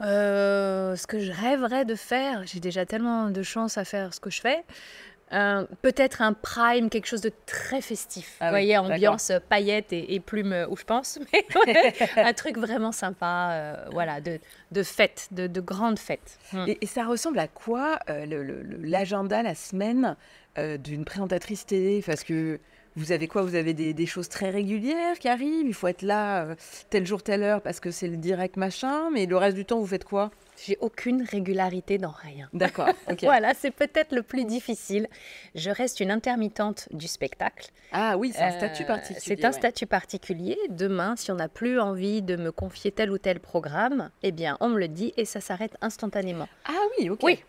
Euh, 0.02 0.96
ce 0.96 1.08
que 1.08 1.20
je 1.20 1.32
rêverais 1.32 1.86
de 1.86 1.96
faire, 1.96 2.44
j'ai 2.46 2.60
déjà 2.60 2.86
tellement 2.86 3.30
de 3.30 3.44
chance 3.44 3.78
à 3.78 3.86
faire 3.86 4.14
ce 4.14 4.20
que 4.20 4.30
je 4.30 4.42
fais. 4.42 4.64
euh, 5.32 5.66
Peut-être 5.82 6.22
un 6.22 6.34
prime, 6.34 6.90
quelque 6.90 7.06
chose 7.08 7.22
de 7.22 7.32
très 7.46 7.80
festif. 7.82 8.36
Ah 8.42 8.50
Vous 8.50 8.56
oui, 8.56 8.62
voyez, 8.74 8.78
ambiance 8.78 9.30
euh, 9.30 9.40
paillettes 9.48 9.94
et, 9.94 10.14
et 10.14 10.20
plumes 10.20 10.68
où 10.70 10.76
je 10.76 10.84
pense. 10.84 11.18
Mais 11.34 11.46
ouais, 11.66 11.94
un 12.18 12.34
truc 12.34 12.58
vraiment 12.58 12.92
sympa, 12.92 13.50
euh, 13.54 13.86
voilà, 13.92 14.20
de, 14.20 14.40
de 14.72 14.84
fête, 14.84 15.30
de, 15.32 15.48
de 15.48 15.62
grande 15.62 15.98
fête. 15.98 16.38
Hmm. 16.52 16.66
Et, 16.68 16.78
et 16.82 16.86
ça 16.88 17.06
ressemble 17.06 17.40
à 17.40 17.48
quoi 17.48 17.98
euh, 18.10 18.26
l'agenda, 18.82 19.44
la 19.44 19.56
semaine 19.56 20.16
euh, 20.58 20.78
d'une 20.78 21.06
présentatrice 21.06 21.66
télé 21.66 22.02
Parce 22.06 22.24
que 22.24 22.60
vous 22.98 23.12
avez 23.12 23.28
quoi? 23.28 23.42
Vous 23.42 23.56
avez 23.56 23.74
des, 23.74 23.94
des 23.94 24.06
choses 24.06 24.30
très 24.30 24.50
régulières 24.50 25.20
qui 25.20 25.28
arrivent 25.28 25.68
Il 25.68 25.74
faut 25.74 25.88
être 25.88 26.02
là 26.02 26.46
euh, 26.46 26.56
tel 26.90 27.06
jour, 27.06 27.22
telle 27.24 27.44
heure 27.44 27.62
parce 27.62 27.80
que 27.82 27.92
c'est 27.92 28.08
le 28.08 28.16
direct 28.18 28.56
machin, 28.56 29.10
mais 29.12 29.26
le 29.26 29.36
reste 29.36 29.56
du 29.58 29.66
temps, 29.66 29.80
vous 29.80 29.88
faites 29.88 30.06
quoi? 30.06 30.32
J'ai 30.66 30.78
aucune 30.80 31.22
régularité 31.22 31.98
dans 31.98 32.12
rien. 32.12 32.48
D'accord. 32.54 32.88
Voilà, 33.24 33.54
c'est 33.54 33.72
peut-être 33.72 34.16
le 34.16 34.24
plus 34.24 34.46
difficile. 34.46 35.08
Je 35.56 35.70
reste 35.70 36.00
une 36.00 36.12
intermittente 36.12 36.88
du 36.92 37.10
spectacle. 37.10 37.72
Ah 37.92 38.18
oui, 38.18 38.32
c'est 38.34 38.42
un 38.42 38.52
statut 38.52 38.84
Euh, 38.84 38.88
particulier. 38.88 39.20
C'est 39.22 39.44
un 39.44 39.50
ouais. 39.50 39.54
statut 39.58 39.86
particulier. 39.86 40.58
Demain, 40.70 41.18
si 41.18 41.30
on 41.32 41.36
n'a 41.36 41.50
plus 41.50 41.78
envie 41.82 42.22
de 42.22 42.38
me 42.38 42.54
confier 42.54 42.92
tel 42.94 43.12
ou 43.12 43.18
tel 43.18 43.42
programme, 43.42 44.10
eh 44.24 44.32
bien, 44.32 44.56
on 44.62 44.70
me 44.70 44.80
le 44.80 44.88
dit 44.88 45.14
et 45.18 45.26
ça 45.26 45.42
s'arrête 45.42 45.76
instantanément. 45.82 46.48
Ah 46.64 46.72
oui, 46.98 47.10
ok. 47.10 47.20
Oui. 47.24 47.44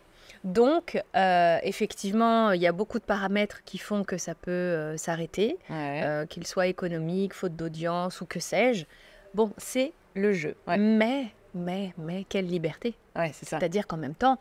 Donc, 0.53 1.01
euh, 1.15 1.57
effectivement, 1.63 2.51
il 2.51 2.61
y 2.61 2.67
a 2.67 2.71
beaucoup 2.71 2.99
de 2.99 3.03
paramètres 3.03 3.63
qui 3.65 3.77
font 3.77 4.03
que 4.05 4.17
ça 4.17 4.33
peut 4.33 4.51
euh, 4.51 4.95
s'arrêter, 4.97 5.57
Ouais. 5.69 6.01
euh, 6.05 6.25
qu'ils 6.25 6.47
soient 6.47 6.67
économiques, 6.67 7.33
faute 7.33 7.55
d'audience 7.55 8.21
ou 8.21 8.25
que 8.25 8.39
sais-je. 8.39 8.85
Bon, 9.33 9.51
c'est 9.57 9.91
le 10.15 10.31
jeu. 10.31 10.55
Ouais. 10.65 10.77
Mais, 10.77 11.27
mais, 11.53 11.93
mais, 11.97 12.23
quelle 12.29 12.45
liberté 12.47 12.95
ouais, 13.17 13.31
c'est 13.33 13.45
ça. 13.45 13.59
c'est-à-dire 13.59 13.87
qu'en 13.87 13.97
même 13.97 14.15
temps, 14.15 14.39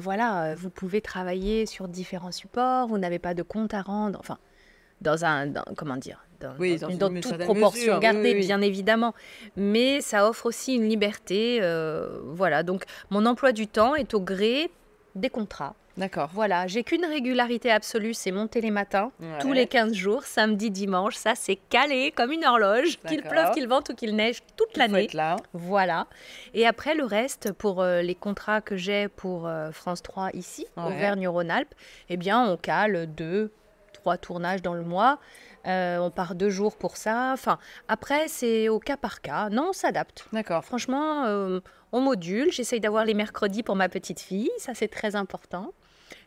voilà, 0.00 0.54
vous 0.54 0.70
pouvez 0.70 1.00
travailler 1.00 1.66
sur 1.66 1.88
différents 1.88 2.32
supports, 2.32 2.86
vous 2.86 2.98
n'avez 2.98 3.18
pas 3.18 3.34
de 3.34 3.42
compte 3.42 3.74
à 3.74 3.82
rendre, 3.82 4.18
enfin, 4.20 4.38
dans 5.00 5.24
un, 5.24 5.46
dans- 5.48 5.64
comment 5.76 5.96
dire, 5.96 6.24
dans, 6.40 6.54
Oui, 6.60 6.76
dans 6.78 6.88
dans 6.96 7.08
une- 7.10 7.20
toute 7.20 7.36
proportion 7.38 7.80
mesure, 7.94 7.98
gardée, 8.00 8.32
oui, 8.32 8.40
oui. 8.40 8.46
bien 8.46 8.60
évidemment. 8.60 9.12
Mais 9.56 10.00
ça 10.02 10.28
offre 10.28 10.46
aussi 10.46 10.76
une 10.76 10.88
liberté, 10.88 11.58
euh, 11.62 12.20
voilà. 12.26 12.62
Donc, 12.62 12.84
mon 13.10 13.26
emploi 13.26 13.50
du 13.52 13.66
temps 13.66 13.96
est 13.96 14.14
au 14.14 14.20
gré 14.20 14.70
des 15.18 15.30
contrats. 15.30 15.74
D'accord. 15.98 16.30
Voilà, 16.32 16.68
j'ai 16.68 16.84
qu'une 16.84 17.04
régularité 17.04 17.72
absolue, 17.72 18.14
c'est 18.14 18.30
monter 18.30 18.60
les 18.60 18.70
matins, 18.70 19.10
tous 19.40 19.52
les 19.52 19.66
15 19.66 19.92
jours, 19.92 20.22
samedi, 20.22 20.70
dimanche. 20.70 21.16
Ça, 21.16 21.34
c'est 21.34 21.56
calé 21.56 22.12
comme 22.12 22.30
une 22.30 22.44
horloge, 22.44 23.00
qu'il 23.08 23.22
pleuve, 23.22 23.50
qu'il 23.50 23.66
vente 23.66 23.88
ou 23.88 23.94
qu'il 23.94 24.14
neige 24.14 24.38
toute 24.56 24.76
l'année. 24.76 25.08
Voilà. 25.54 26.06
Et 26.54 26.66
après, 26.68 26.94
le 26.94 27.04
reste, 27.04 27.52
pour 27.52 27.82
euh, 27.82 28.00
les 28.00 28.14
contrats 28.14 28.60
que 28.60 28.76
j'ai 28.76 29.08
pour 29.08 29.48
euh, 29.48 29.72
France 29.72 30.02
3 30.04 30.30
ici, 30.34 30.66
au 30.76 30.82
Auvergne-Rhône-Alpes, 30.82 31.74
eh 32.10 32.16
bien, 32.16 32.40
on 32.48 32.56
cale 32.56 33.12
deux, 33.12 33.50
trois 33.92 34.16
tournages 34.18 34.62
dans 34.62 34.74
le 34.74 34.84
mois. 34.84 35.18
Euh, 35.66 35.98
on 35.98 36.10
part 36.10 36.34
deux 36.34 36.50
jours 36.50 36.76
pour 36.76 36.96
ça. 36.96 37.32
Enfin, 37.32 37.58
après, 37.88 38.28
c'est 38.28 38.68
au 38.68 38.78
cas 38.78 38.96
par 38.96 39.20
cas. 39.20 39.48
Non, 39.50 39.68
on 39.70 39.72
s'adapte. 39.72 40.26
D'accord. 40.32 40.64
Franchement, 40.64 41.24
on 41.92 42.00
module. 42.00 42.50
J'essaye 42.52 42.80
d'avoir 42.80 43.04
les 43.04 43.14
mercredis 43.14 43.62
pour 43.62 43.76
ma 43.76 43.88
petite 43.88 44.20
fille. 44.20 44.50
Ça, 44.58 44.72
c'est 44.74 44.88
très 44.88 45.16
important. 45.16 45.72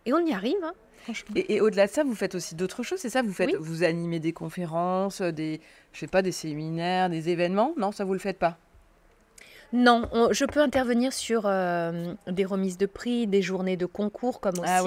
Et 0.06 0.14
on 0.14 0.20
y 0.20 0.34
arrive, 0.34 0.64
hein, 0.64 0.74
franchement. 1.04 1.36
Et, 1.36 1.62
au-delà 1.62 1.88
de 1.88 1.92
ça, 1.92 2.04
vous 2.04 2.16
faites 2.16 2.36
aussi 2.36 2.56
d'autres 2.56 2.84
choses, 2.84 3.00
c'est 3.00 3.10
ça? 3.10 3.22
Vous 3.22 3.34
faites, 3.34 3.56
vous 3.56 3.84
animez 3.84 4.20
des 4.20 4.34
conférences, 4.34 5.22
des, 5.22 5.62
je 5.94 6.00
sais 6.00 6.08
pas, 6.08 6.22
des 6.22 6.32
séminaires, 6.32 7.10
des 7.10 7.30
événements? 7.30 7.74
Non, 7.78 7.92
ça 7.92 8.04
vous 8.04 8.14
le 8.14 8.20
faites 8.20 8.40
pas? 8.40 8.58
Non, 9.74 10.10
je 10.32 10.46
peux 10.46 10.60
intervenir 10.60 11.14
sur 11.14 11.44
euh, 11.46 12.14
des 12.28 12.46
remises 12.46 12.78
de 12.78 12.86
prix, 12.86 13.26
des 13.28 13.42
journées 13.42 13.78
de 13.78 13.86
concours 13.86 14.40
comme 14.40 14.60
au 14.60 14.64
ah 14.66 14.82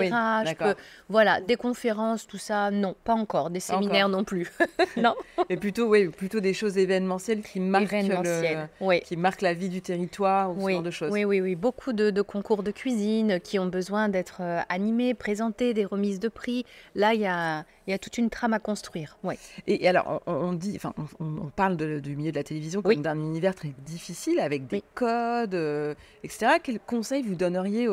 voilà, 1.09 1.41
des 1.41 1.57
conférences, 1.57 2.27
tout 2.27 2.39
ça, 2.39 2.71
non, 2.71 2.95
pas 3.05 3.15
encore. 3.15 3.51
Des 3.51 3.61
séminaires 3.61 4.09
non 4.09 4.25
plus. 4.25 4.51
non. 4.97 5.15
Et 5.49 5.57
plutôt, 5.57 5.89
oui, 5.89 6.09
plutôt 6.09 6.41
des 6.41 6.55
choses 6.55 6.77
événementielles 6.77 7.43
qui 7.43 7.61
marquent, 7.61 7.93
le, 7.93 8.99
qui 9.01 9.17
marquent 9.17 9.43
la 9.43 9.55
vie 9.55 9.69
du 9.69 9.81
territoire 9.81 10.51
ou 10.51 10.65
oui. 10.65 10.73
ce 10.73 10.77
genre 10.77 10.83
de 10.83 10.91
choses. 10.91 11.13
Oui, 11.13 11.25
oui, 11.25 11.41
oui. 11.41 11.55
Beaucoup 11.55 11.93
de, 11.93 12.23
concours 12.23 12.63
de 12.63 12.71
cuisine 12.71 13.41
qui 13.41 13.59
ont 13.59 13.67
besoin 13.67 14.09
d'être 14.09 14.39
euh, 14.41 14.61
animés, 14.69 15.15
présentés, 15.15 15.75
des 15.75 15.85
remises 15.85 16.21
de 16.21 16.29
prix. 16.29 16.65
Là, 16.95 17.15
il 17.15 17.21
y 17.21 17.27
a, 17.27 17.65
y 17.87 17.93
a 17.93 17.99
toute 17.99 18.19
une 18.19 18.31
trame 18.31 18.53
à 18.53 18.59
construire. 18.59 19.19
Ouais. 19.23 19.39
Et, 19.67 19.89
alors, 19.89 20.23
on, 20.27 20.53
dit, 20.53 20.75
enfin, 20.77 20.95
on, 21.21 21.51
parle 21.55 21.77
du 21.77 22.17
milieu 22.17 22.31
de 22.31 22.37
la 22.37 22.45
télévision 22.45 22.83
comme 22.83 23.03
d'un 23.03 23.19
univers 23.19 23.55
très 23.55 23.73
difficile 23.85 24.41
avec 24.41 24.67
des 24.67 24.74
codes, 24.95 25.55
euh, 25.55 25.95
etc. 26.23 26.55
Quel 26.63 26.81
conseil 26.81 27.23
vous 27.23 27.35
donneriez 27.35 27.89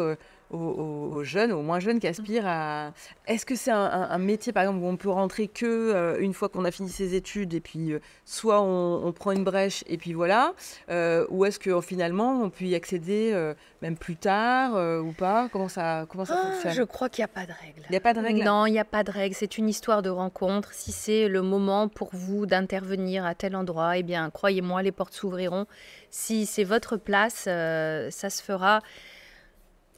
euh, 0.53 0.57
aux, 0.57 1.23
jeunes, 1.23 1.51
aux 1.51 1.61
moins 1.61 1.79
jeunes 1.79 1.99
qui 1.99 2.07
aspirent 2.07 2.47
à. 2.47 2.93
Est-ce 3.27 3.45
que 3.45 3.55
c'est 3.55 3.71
un, 3.71 4.17
métier, 4.17 4.51
par 4.51 4.63
exemple, 4.63 4.79
où 4.79 4.87
on 4.87 4.97
peut 4.97 5.09
rentrer 5.09 5.47
que 5.47 5.65
euh, 5.65 6.19
une 6.19 6.33
fois 6.33 6.49
qu'on 6.49 6.65
a 6.65 6.71
fini 6.71 6.89
ses 6.89 7.15
études 7.15 7.53
et 7.53 7.59
puis 7.59 7.93
euh, 7.93 7.99
soit 8.25 8.61
on, 8.61 9.11
prend 9.11 9.31
une 9.31 9.43
brèche 9.43 9.83
et 9.87 9.97
puis 9.97 10.13
voilà, 10.13 10.53
euh, 10.89 11.25
ou 11.29 11.45
est-ce 11.45 11.59
que 11.59 11.79
finalement 11.81 12.41
on 12.41 12.49
peut 12.49 12.65
y 12.65 12.75
accéder 12.75 13.53
même 13.81 13.97
plus 13.97 14.15
tard 14.15 14.73
ou 15.03 15.11
pas? 15.11 15.49
Comment 15.51 15.67
ça, 15.67 16.05
comment 16.09 16.25
ça 16.25 16.37
ah, 16.37 16.51
fonctionne? 16.51 16.73
Je 16.73 16.83
crois 16.83 17.09
qu'il 17.09 17.21
n'y 17.21 17.25
a 17.25 17.33
pas 17.33 17.45
de 17.45 17.51
règle. 17.51 17.81
Il 17.89 17.91
n'y 17.91 17.97
a 17.97 18.01
pas 18.01 18.13
de 18.13 18.19
règle? 18.19 18.43
Non, 18.43 18.65
il 18.65 18.71
n'y 18.71 18.79
a 18.79 18.85
pas 18.85 19.03
de 19.03 19.11
règle. 19.11 19.35
C'est 19.35 19.57
une 19.57 19.69
histoire 19.69 20.01
de 20.01 20.09
rencontre. 20.09 20.73
Si 20.73 20.91
c'est 20.91 21.27
le 21.27 21.41
moment 21.41 21.87
pour 21.87 22.09
vous 22.13 22.45
d'intervenir 22.45 23.25
à 23.25 23.35
tel 23.35 23.55
endroit, 23.55 23.97
eh 23.97 24.03
bien, 24.03 24.29
croyez-moi, 24.29 24.81
les 24.81 24.91
portes 24.91 25.13
s'ouvriront. 25.13 25.65
Si 26.09 26.45
c'est 26.45 26.63
votre 26.63 26.97
place, 26.97 27.43
ça 27.43 28.29
se 28.29 28.41
fera. 28.41 28.81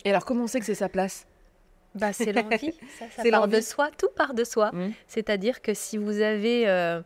Et 0.05 0.09
alors, 0.09 0.25
comment 0.25 0.43
on 0.43 0.47
sait 0.47 0.59
que 0.59 0.65
c'est 0.65 0.75
sa 0.75 0.89
place? 0.89 1.25
Bah, 1.95 2.13
c'est 2.13 2.33
l'envie. 2.33 2.73
Ça, 2.99 3.05
ça 3.09 3.29
part 3.29 3.47
de 3.47 3.61
soi, 3.61 3.89
tout 3.97 4.09
part 4.15 4.33
de 4.33 4.43
soi. 4.43 4.71
Mmh. 4.73 4.91
C'est-à-dire 5.07 5.61
que 5.61 5.73
si 5.73 5.97
vous 5.97 6.21
avez 6.21 6.67
euh, 6.67 7.01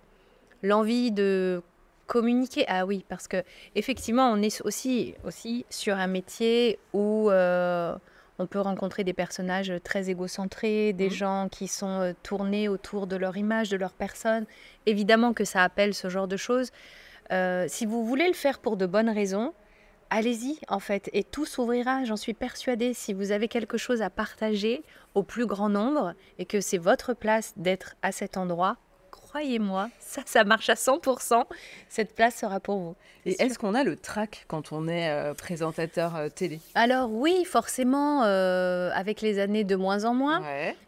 l'envie 0.64 1.12
de 1.12 1.62
communiquer, 2.06 2.66
ah 2.68 2.86
oui, 2.86 3.04
parce 3.10 3.28
que 3.28 3.44
effectivement, 3.76 4.32
on 4.32 4.42
est 4.42 4.62
aussi, 4.64 5.16
aussi 5.26 5.66
sur 5.70 5.98
un 5.98 6.08
métier 6.08 6.80
où 6.94 7.30
euh, 7.30 7.96
on 8.40 8.48
peut 8.48 8.62
rencontrer 8.62 9.04
des 9.04 9.14
personnages 9.14 9.74
très 9.84 10.10
égocentrés, 10.10 10.94
des 10.94 11.08
mmh. 11.08 11.12
gens 11.12 11.48
qui 11.52 11.68
sont 11.68 12.02
euh, 12.02 12.14
tournés 12.24 12.70
autour 12.70 13.08
de 13.08 13.18
leur 13.18 13.36
image, 13.36 13.70
de 13.70 13.78
leur 13.78 13.92
personne. 13.92 14.46
Évidemment 14.86 15.34
que 15.34 15.44
ça 15.44 15.64
appelle 15.64 15.94
ce 15.94 16.08
genre 16.10 16.28
de 16.28 16.38
choses. 16.38 16.72
si 17.68 17.86
vous 17.86 18.06
voulez 18.06 18.28
le 18.28 18.34
faire 18.34 18.60
pour 18.60 18.78
de 18.78 18.86
bonnes 18.86 19.10
raisons, 19.10 19.54
allez-y 20.10 20.60
en 20.68 20.80
fait, 20.80 21.10
et 21.14 21.24
tout 21.24 21.46
s'ouvrira, 21.46 22.04
j'en 22.06 22.18
suis 22.18 22.34
persuadée. 22.34 22.94
Si 22.94 23.14
vous 23.14 23.32
avez 23.32 23.48
quelque 23.48 23.78
chose 23.78 24.02
à 24.02 24.10
partager 24.10 24.84
au 25.16 25.24
plus 25.24 25.46
grand 25.46 25.70
nombre 25.70 26.14
et 26.38 26.46
que 26.46 26.62
c'est 26.62 26.78
votre 26.78 27.14
place 27.14 27.54
d'être 27.58 27.96
à 28.02 28.12
cet 28.12 28.38
endroit, 28.38 28.78
croyez-moi, 29.38 29.90
ça, 30.00 30.24
ça 30.26 30.44
marche 30.44 30.68
à 30.70 30.74
100%. 30.74 31.44
Cette 31.90 32.16
place 32.16 32.38
sera 32.38 32.60
pour 32.60 32.80
vous. 32.80 32.96
Et 33.28 33.40
est-ce 33.40 33.60
qu'on 33.60 33.76
a 33.76 33.84
le 33.84 33.96
trac 33.96 34.46
quand 34.48 34.72
on 34.72 34.88
est 34.88 35.12
euh, 35.12 35.36
présentateur 35.36 36.16
euh, 36.16 36.30
télé? 36.30 36.60
Alors 36.74 37.12
oui, 37.12 37.46
forcément, 37.46 38.24
euh, 38.24 38.90
avec 38.96 39.22
les 39.22 39.38
années 39.38 39.64
de 39.64 39.76
moins 39.76 40.06
en 40.06 40.16
moins. 40.16 40.42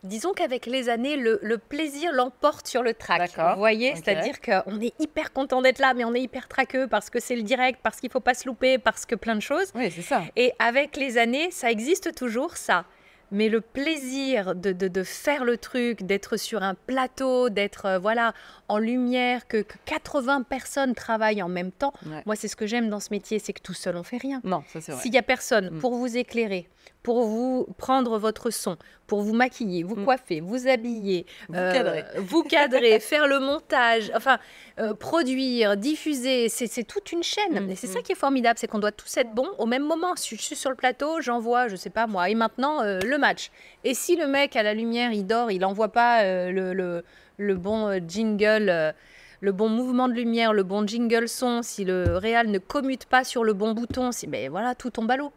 Disons 0.04 0.34
qu'avec 0.34 0.66
les 0.66 0.90
années, 0.90 1.16
le, 1.16 1.58
plaisir 1.58 2.12
l'emporte 2.12 2.66
sur 2.66 2.82
le 2.82 2.96
trac. 2.96 3.30
Vous 3.38 3.60
voyez, 3.60 3.94
c'est-à-dire 3.96 4.42
qu'on 4.42 4.82
est 4.82 5.00
hyper 5.00 5.32
content 5.32 5.62
d'être 5.62 5.80
là, 5.80 5.94
mais 5.94 6.06
on 6.06 6.16
est 6.16 6.22
hyper 6.22 6.48
traqueux 6.48 6.88
parce 6.88 7.12
que 7.12 7.20
c'est 7.20 7.36
le 7.36 7.44
direct, 7.44 7.80
parce 7.84 8.00
qu'il 8.00 8.08
ne 8.08 8.14
faut 8.14 8.20
pas 8.20 8.34
se 8.34 8.48
louper, 8.48 8.80
parce 8.80 9.06
que 9.06 9.14
plein 9.14 9.36
de 9.36 9.42
choses. 9.42 9.72
Oui, 9.76 9.92
c'est 9.96 10.02
ça. 10.02 10.24
Et 10.36 10.54
avec 10.58 10.98
les 10.98 11.20
années, 11.20 11.52
ça 11.52 11.70
existe 11.70 12.16
toujours, 12.16 12.58
ça 12.58 12.86
mais 13.32 13.50
le 13.50 13.62
plaisir 13.62 14.56
de, 14.56 14.72
de, 14.72 15.04
faire 15.04 15.44
le 15.44 15.58
truc, 15.58 16.04
d'être 16.04 16.38
sur 16.38 16.64
un 16.64 16.76
plateau, 16.76 17.50
d'être 17.50 17.86
euh, 17.86 18.00
voilà 18.00 18.34
en 18.68 18.78
lumière, 18.78 19.48
que, 19.48 19.66
80 19.86 20.44
personnes 20.44 20.96
travaillent 20.96 21.42
en 21.42 21.50
même 21.50 21.72
temps, 21.72 21.94
moi 22.26 22.36
c'est 22.36 22.48
ce 22.48 22.56
que 22.56 22.68
j'aime 22.68 22.90
dans 22.90 23.00
ce 23.00 23.10
métier, 23.12 23.40
c'est 23.40 23.54
que 23.54 23.62
tout 23.62 23.74
seul 23.74 23.96
on 23.98 24.04
fait 24.04 24.18
rien. 24.18 24.42
Non, 24.44 24.64
ça 24.68 24.82
c'est 24.82 24.92
vrai. 24.92 25.02
S'il 25.02 25.14
y 25.14 25.18
a 25.18 25.24
personne 25.24 25.70
mm. 25.72 25.80
pour 25.80 25.96
vous 25.96 26.18
éclairer, 26.18 26.68
pour 27.04 27.24
vous 27.24 27.68
prendre 27.78 28.18
votre 28.18 28.50
son, 28.50 28.78
pour 29.08 29.22
vous 29.22 29.34
maquiller, 29.34 29.84
vous 29.84 29.96
mm. 29.96 30.04
coiffer, 30.04 30.42
vous 30.42 30.68
habiller, 30.68 31.26
vous 31.48 31.56
euh, 31.56 31.74
cadrer, 31.74 32.04
vous 32.18 32.44
cadrer 32.44 33.00
faire 33.00 33.28
le 33.28 33.40
montage, 33.40 34.12
enfin 34.16 34.38
euh, 34.80 34.94
produire, 34.94 35.78
diffuser, 35.78 36.50
c'est 36.50 36.84
toute 36.84 37.12
une 37.12 37.24
chaîne. 37.24 37.66
Mm, 37.66 37.70
Et 37.72 37.76
c'est 37.76 37.88
ça 37.88 38.00
mm. 38.00 38.04
qui 38.04 38.12
est 38.12 38.20
formidable, 38.20 38.60
c'est 38.60 38.68
qu'on 38.68 38.80
doit 38.80 38.92
tous 38.92 39.18
être 39.18 39.34
bons 39.34 39.50
au 39.58 39.66
même 39.66 39.84
moment. 39.84 40.16
Si 40.16 40.36
je 40.36 40.42
suis 40.42 40.56
sur 40.56 40.70
le 40.70 40.76
plateau, 40.76 41.22
j'envoie, 41.22 41.68
je 41.68 41.76
sais 41.76 41.90
pas 41.90 42.06
moi, 42.06 42.30
et 42.30 42.36
maintenant 42.36 42.82
euh, 42.82 43.00
le 43.00 43.18
match. 43.18 43.52
Et 43.86 43.94
si 43.94 44.16
le 44.16 44.28
mec 44.28 44.56
à 44.56 44.64
la 44.64 44.74
lumière, 44.74 45.12
il 45.14 45.26
dort, 45.26 45.52
il 45.52 45.60
n'envoie 45.60 45.90
pas 45.90 46.24
le, 46.24 46.74
le, 46.74 47.04
le, 47.38 47.56
bon 47.56 48.00
jingle 48.08 48.94
le 49.42 49.52
bon 49.54 49.70
mouvement 49.70 50.10
de 50.10 50.14
lumière, 50.14 50.52
le 50.52 50.64
bon 50.64 50.86
jingle 50.86 51.30
son, 51.30 51.62
si 51.62 51.86
le 51.86 52.18
réal 52.18 52.48
ne 52.48 52.60
commute 52.60 53.06
pas 53.06 53.24
sur 53.24 53.46
le 53.46 53.54
bon 53.54 53.74
bouton, 53.74 54.12
si, 54.12 54.28
ben 54.28 54.50
voilà, 54.50 54.76
tout 54.76 54.90
tombe 54.90 55.10
à 55.10 55.16
l'eau. 55.16 55.32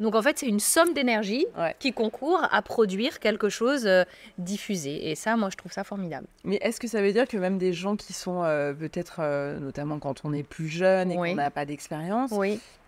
Donc 0.00 0.14
en 0.14 0.22
fait, 0.22 0.38
c'est 0.38 0.46
une 0.46 0.60
somme 0.60 0.92
d'énergie 0.94 1.46
qui 1.78 1.92
concourt 1.92 2.46
à 2.50 2.62
produire 2.62 3.18
quelque 3.18 3.48
chose 3.48 3.86
euh, 3.86 4.04
diffusé. 4.38 5.10
Et 5.10 5.14
ça, 5.14 5.36
moi, 5.36 5.48
je 5.50 5.56
trouve 5.56 5.72
ça 5.72 5.84
formidable. 5.84 6.26
Mais 6.44 6.56
est-ce 6.56 6.80
que 6.80 6.88
ça 6.88 7.02
veut 7.02 7.12
dire 7.12 7.26
que 7.26 7.36
même 7.36 7.58
des 7.58 7.72
gens 7.72 7.96
qui 7.96 8.12
sont 8.12 8.42
euh, 8.44 8.72
peut-être, 8.72 9.16
euh, 9.20 9.58
notamment 9.58 9.98
quand 9.98 10.22
on 10.24 10.32
est 10.32 10.42
plus 10.42 10.68
jeune 10.68 11.10
et 11.10 11.16
qu'on 11.16 11.34
n'a 11.34 11.50
pas 11.50 11.64
d'expérience, 11.64 12.32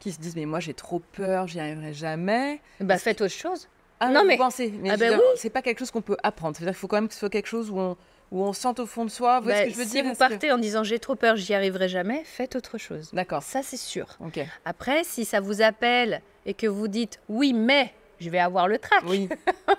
qui 0.00 0.12
se 0.12 0.20
disent 0.20 0.36
mais 0.36 0.44
moi 0.44 0.60
j'ai 0.60 0.74
trop 0.74 1.00
peur, 1.12 1.46
j'y 1.46 1.60
arriverai 1.60 1.94
jamais. 1.94 2.60
Bah 2.80 2.98
faites 2.98 3.20
autre 3.20 3.32
chose. 3.32 3.68
Ah, 4.00 4.10
non 4.10 4.24
mais 4.24 4.36
ah, 4.40 4.96
bah 4.96 5.06
c'est 5.36 5.50
pas 5.50 5.62
quelque 5.62 5.78
chose 5.78 5.90
qu'on 5.90 6.02
peut 6.02 6.16
apprendre. 6.22 6.56
C'est-à-dire 6.56 6.74
qu'il 6.74 6.80
faut 6.80 6.88
quand 6.88 6.96
même 6.96 7.08
que 7.08 7.14
ce 7.14 7.20
soit 7.20 7.30
quelque 7.30 7.46
chose 7.46 7.70
où 7.70 7.78
on 7.78 7.96
où 8.34 8.42
on 8.42 8.52
sent 8.52 8.80
au 8.80 8.86
fond 8.86 9.04
de 9.04 9.10
soi. 9.10 9.38
Vous 9.38 9.48
ce 9.48 9.54
bah, 9.54 9.64
que 9.64 9.70
je 9.70 9.76
veux 9.76 9.84
si 9.84 10.02
vous 10.02 10.14
partez 10.14 10.50
en 10.50 10.58
disant 10.58 10.82
j'ai 10.82 10.98
trop 10.98 11.14
peur, 11.14 11.36
j'y 11.36 11.54
arriverai 11.54 11.88
jamais, 11.88 12.22
faites 12.24 12.56
autre 12.56 12.78
chose. 12.78 13.10
D'accord. 13.12 13.44
Ça, 13.44 13.62
c'est 13.62 13.78
sûr. 13.78 14.18
Après, 14.64 15.04
si 15.04 15.24
ça 15.24 15.40
vous 15.40 15.62
appelle 15.62 16.20
et 16.44 16.52
que 16.52 16.66
vous 16.66 16.88
dites 16.88 17.20
oui, 17.28 17.52
mais 17.52 17.94
je 18.18 18.30
vais 18.30 18.40
avoir 18.40 18.66
le 18.66 18.78
trac. 18.78 19.04
Oui. 19.06 19.28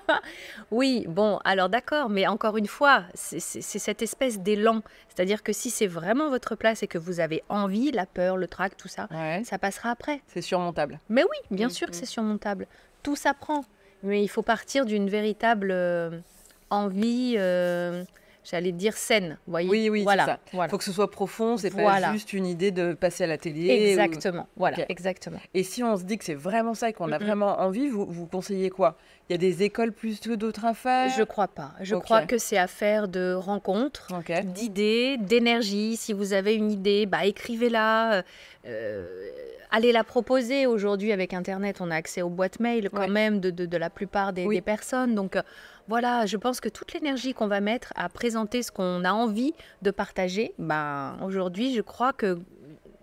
oui, 0.72 1.06
bon, 1.10 1.38
alors 1.44 1.68
d'accord, 1.68 2.10
mais 2.10 2.28
encore 2.28 2.56
une 2.56 2.68
fois, 2.68 3.04
c'est 3.14 3.40
cette 3.42 4.02
espèce 4.02 4.40
d'élan. 4.40 4.82
C'est-à-dire 5.10 5.44
que 5.44 5.52
si 5.52 5.70
c'est 5.70 5.88
vraiment 5.88 6.30
votre 6.30 6.56
place 6.56 6.82
et 6.82 6.88
que 6.88 6.98
vous 6.98 7.20
avez 7.20 7.44
envie, 7.50 7.92
la 7.92 8.06
peur, 8.06 8.38
le 8.38 8.48
trac, 8.48 8.78
tout 8.78 8.88
ça, 8.88 9.10
ça 9.44 9.58
passera 9.58 9.92
après. 9.92 10.22
C'est 10.28 10.42
surmontable. 10.42 11.02
Mais 11.10 11.24
oui, 11.24 11.38
bien 11.52 11.68
sûr 11.68 11.90
que 11.90 11.96
c'est 11.96 12.06
surmontable. 12.06 12.68
Tout 13.04 13.18
s'apprend. 13.18 13.66
Mais 14.02 14.24
il 14.24 14.28
faut 14.30 14.44
partir 14.44 14.86
d'une 14.86 15.10
véritable 15.10 15.72
euh, 15.72 16.20
envie. 16.70 17.36
Euh, 17.38 18.04
j'allais 18.50 18.72
dire 18.72 18.96
saine. 18.96 19.38
Voyez 19.48 19.70
oui, 19.70 19.90
oui, 19.90 20.04
voilà. 20.04 20.40
Il 20.54 20.70
faut 20.70 20.78
que 20.78 20.84
ce 20.84 20.92
soit 20.92 21.12
profond, 21.12 21.58
c'est 21.58 21.72
pas 21.76 22.14
juste 22.14 22.34
une 22.34 22.46
idée 22.46 22.72
de 22.72 22.94
passer 22.94 23.26
à 23.26 23.28
la 23.28 23.38
télé. 23.38 23.70
Exactement, 23.70 24.48
voilà, 24.56 24.78
exactement. 24.90 25.40
Et 25.54 25.64
si 25.64 25.84
on 25.84 25.98
se 25.98 26.04
dit 26.04 26.18
que 26.18 26.24
c'est 26.24 26.34
vraiment 26.34 26.74
ça 26.74 26.90
et 26.90 26.94
qu'on 26.94 27.12
a 27.12 27.18
vraiment 27.18 27.60
envie, 27.60 27.88
vous, 27.88 28.06
vous 28.06 28.26
conseillez 28.28 28.70
quoi? 28.70 28.98
Il 29.28 29.34
y 29.34 29.36
a 29.36 29.40
des 29.40 29.64
écoles 29.64 29.92
plus 29.92 30.20
que 30.20 30.36
d'autres 30.36 30.66
à 30.66 30.76
faire? 30.76 31.10
Je 31.10 31.24
crois 31.24 31.48
pas. 31.48 31.72
Je 31.82 31.96
crois 31.96 32.22
que 32.24 32.38
c'est 32.38 32.58
affaire 32.58 33.08
de 33.08 33.34
rencontres, 33.34 34.10
d'idées, 34.44 35.18
d'énergie. 35.18 35.98
Si 35.98 36.14
vous 36.14 36.34
avez 36.34 36.54
une 36.54 36.72
idée, 36.72 37.08
bah, 37.08 37.26
écrivez-la. 37.26 38.24
Euh, 38.68 39.06
allez 39.72 39.92
la 39.92 40.04
proposer. 40.04 40.68
Aujourd'hui, 40.68 41.12
avec 41.12 41.34
Internet, 41.34 41.78
on 41.82 41.90
a 41.90 41.96
accès 41.96 42.22
aux 42.22 42.30
boîtes 42.30 42.60
mail 42.60 42.90
quand 42.92 43.08
même 43.08 43.40
de, 43.40 43.50
de, 43.50 43.78
la 43.78 43.90
plupart 43.90 44.32
des, 44.32 44.48
des 44.48 44.62
personnes. 44.62 45.16
Donc, 45.16 45.38
voilà, 45.88 46.26
je 46.26 46.38
pense 46.38 46.60
que 46.60 46.70
toute 46.70 46.94
l'énergie 46.94 47.34
qu'on 47.34 47.48
va 47.48 47.62
mettre 47.62 47.94
à 47.96 48.10
présenter 48.10 48.64
ce 48.64 48.72
qu'on 48.72 49.04
a 49.04 49.12
envie 49.12 49.54
de 49.82 49.92
partager, 49.92 50.54
ben, 50.58 51.18
aujourd'hui, 51.24 51.76
je 51.76 51.82
crois 51.82 52.14
que 52.14 52.40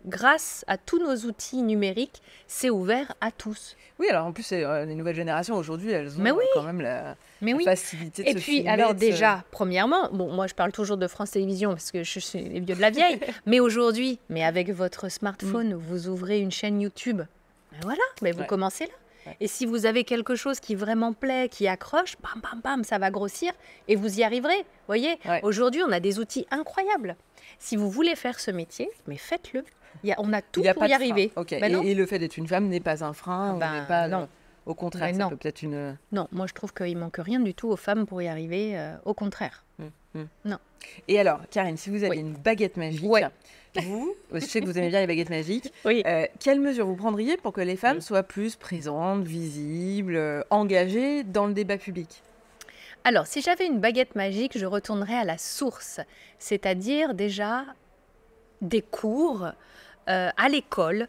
grâce 0.06 0.64
à 0.66 0.78
tous 0.78 0.98
nos 0.98 1.28
outils 1.28 1.62
numériques, 1.62 2.22
c'est 2.46 2.70
ouvert 2.70 3.14
à 3.20 3.30
tous. 3.30 3.76
Oui, 3.98 4.08
alors 4.08 4.26
en 4.26 4.32
plus, 4.32 4.50
euh, 4.52 4.84
les 4.84 4.94
nouvelles 4.94 5.14
générations 5.14 5.56
aujourd'hui, 5.56 5.90
elles 5.92 6.20
ont 6.20 6.38
quand 6.54 6.62
même 6.62 6.80
la, 6.80 7.16
facilité 7.64 8.24
de 8.24 8.28
Et 8.28 8.34
puis, 8.34 8.66
alors 8.66 8.94
déjà, 8.94 9.44
premièrement, 9.50 10.10
bon, 10.12 10.32
moi 10.32 10.46
je 10.46 10.54
parle 10.54 10.72
toujours 10.72 10.96
de 10.96 11.06
France 11.06 11.32
Télévisions 11.32 11.70
parce 11.70 11.92
que 11.92 12.02
je 12.02 12.18
suis 12.18 12.40
les 12.40 12.60
vieux 12.60 12.74
de 12.74 12.80
la 12.80 12.90
vieille, 12.90 13.20
mais 13.46 13.60
aujourd'hui, 13.60 14.18
mais 14.28 14.42
avec 14.44 14.70
votre 14.70 15.08
smartphone, 15.08 15.74
mm. 15.74 15.76
vous 15.76 16.08
ouvrez 16.08 16.40
une 16.40 16.50
chaîne 16.50 16.80
YouTube. 16.80 17.22
Ben 17.72 17.78
voilà, 17.82 18.02
mais 18.22 18.32
vous 18.32 18.44
commencez 18.44 18.86
là. 18.86 18.92
Et 19.40 19.48
si 19.48 19.66
vous 19.66 19.86
avez 19.86 20.04
quelque 20.04 20.34
chose 20.34 20.60
qui 20.60 20.74
vraiment 20.74 21.12
plaît, 21.12 21.48
qui 21.48 21.68
accroche, 21.68 22.16
bam, 22.22 22.40
bam, 22.42 22.60
bam, 22.62 22.84
ça 22.84 22.98
va 22.98 23.10
grossir 23.10 23.52
et 23.88 23.96
vous 23.96 24.18
y 24.18 24.24
arriverez. 24.24 24.64
voyez, 24.86 25.18
aujourd'hui, 25.42 25.82
on 25.86 25.92
a 25.92 26.00
des 26.00 26.18
outils 26.18 26.46
incroyables. 26.50 27.16
Si 27.58 27.76
vous 27.76 27.90
voulez 27.90 28.16
faire 28.16 28.40
ce 28.40 28.50
métier, 28.50 28.88
mais 29.06 29.16
faites-le. 29.16 29.64
on 30.18 30.32
a 30.32 30.42
tout 30.42 30.62
pour 30.74 30.86
y 30.86 30.92
arriver. 30.92 31.32
Ben 31.36 31.82
et, 31.82 31.94
le 31.94 32.06
fait 32.06 32.18
d'être 32.18 32.36
une 32.36 32.48
femme 32.48 32.68
n'est 32.68 32.80
pas 32.80 33.04
un 33.04 33.12
frein 33.12 33.56
ben, 33.58 33.84
pas, 33.86 34.08
non. 34.08 34.28
Au 34.66 34.74
contraire, 34.74 35.14
ça 35.14 35.28
peut 35.28 35.36
peut-être 35.36 35.62
une. 35.62 35.96
Non, 36.12 36.28
moi 36.32 36.46
je 36.46 36.54
trouve 36.54 36.72
qu'il 36.72 36.96
manque 36.96 37.18
rien 37.18 37.40
du 37.40 37.54
tout 37.54 37.68
aux 37.68 37.76
femmes 37.76 38.06
pour 38.06 38.22
y 38.22 38.28
arriver. 38.28 38.78
Euh, 38.78 38.94
au 39.04 39.14
contraire. 39.14 39.64
Hum, 39.80 39.90
hum. 40.14 40.28
Non. 40.44 40.58
Et 41.08 41.18
alors, 41.18 41.40
Karine, 41.50 41.76
si 41.76 41.90
vous 41.90 42.04
avez 42.04 42.18
une 42.18 42.34
baguette 42.34 42.76
magique, 42.76 43.02
vous, 43.80 44.14
je 44.32 44.40
sais 44.40 44.60
que 44.60 44.66
vous 44.66 44.78
aimez 44.78 44.88
bien 44.88 45.00
les 45.00 45.06
baguettes 45.06 45.30
magiques. 45.30 45.72
Oui. 45.84 46.02
Euh, 46.06 46.26
quelles 46.38 46.60
mesures 46.60 46.86
vous 46.86 46.96
prendriez 46.96 47.36
pour 47.36 47.52
que 47.52 47.60
les 47.60 47.76
femmes 47.76 48.00
soient 48.00 48.22
plus 48.22 48.56
présentes, 48.56 49.24
visibles, 49.24 50.14
euh, 50.14 50.42
engagées 50.50 51.24
dans 51.24 51.46
le 51.46 51.54
débat 51.54 51.76
public? 51.76 52.22
Alors, 53.04 53.26
si 53.26 53.40
j'avais 53.40 53.66
une 53.66 53.80
baguette 53.80 54.14
magique, 54.14 54.56
je 54.56 54.66
retournerais 54.66 55.16
à 55.16 55.24
la 55.24 55.38
source, 55.38 56.00
c'est-à-dire 56.38 57.14
déjà 57.14 57.64
des 58.60 58.82
cours 58.82 59.46
euh, 60.08 60.30
à 60.36 60.48
l'école 60.48 61.08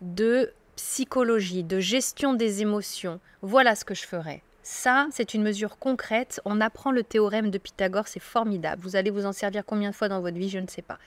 de 0.00 0.52
psychologie, 0.76 1.64
de 1.64 1.80
gestion 1.80 2.34
des 2.34 2.62
émotions. 2.62 3.20
Voilà 3.42 3.74
ce 3.74 3.84
que 3.84 3.94
je 3.94 4.06
ferais. 4.06 4.42
Ça, 4.62 5.08
c'est 5.10 5.34
une 5.34 5.42
mesure 5.42 5.78
concrète. 5.78 6.40
On 6.44 6.60
apprend 6.60 6.92
le 6.92 7.02
théorème 7.02 7.50
de 7.50 7.58
Pythagore, 7.58 8.06
c'est 8.06 8.20
formidable. 8.20 8.80
Vous 8.82 8.94
allez 8.94 9.10
vous 9.10 9.26
en 9.26 9.32
servir 9.32 9.64
combien 9.66 9.90
de 9.90 9.94
fois 9.94 10.08
dans 10.08 10.20
votre 10.20 10.36
vie, 10.36 10.48
je 10.48 10.58
ne 10.58 10.68
sais 10.68 10.82
pas 10.82 10.98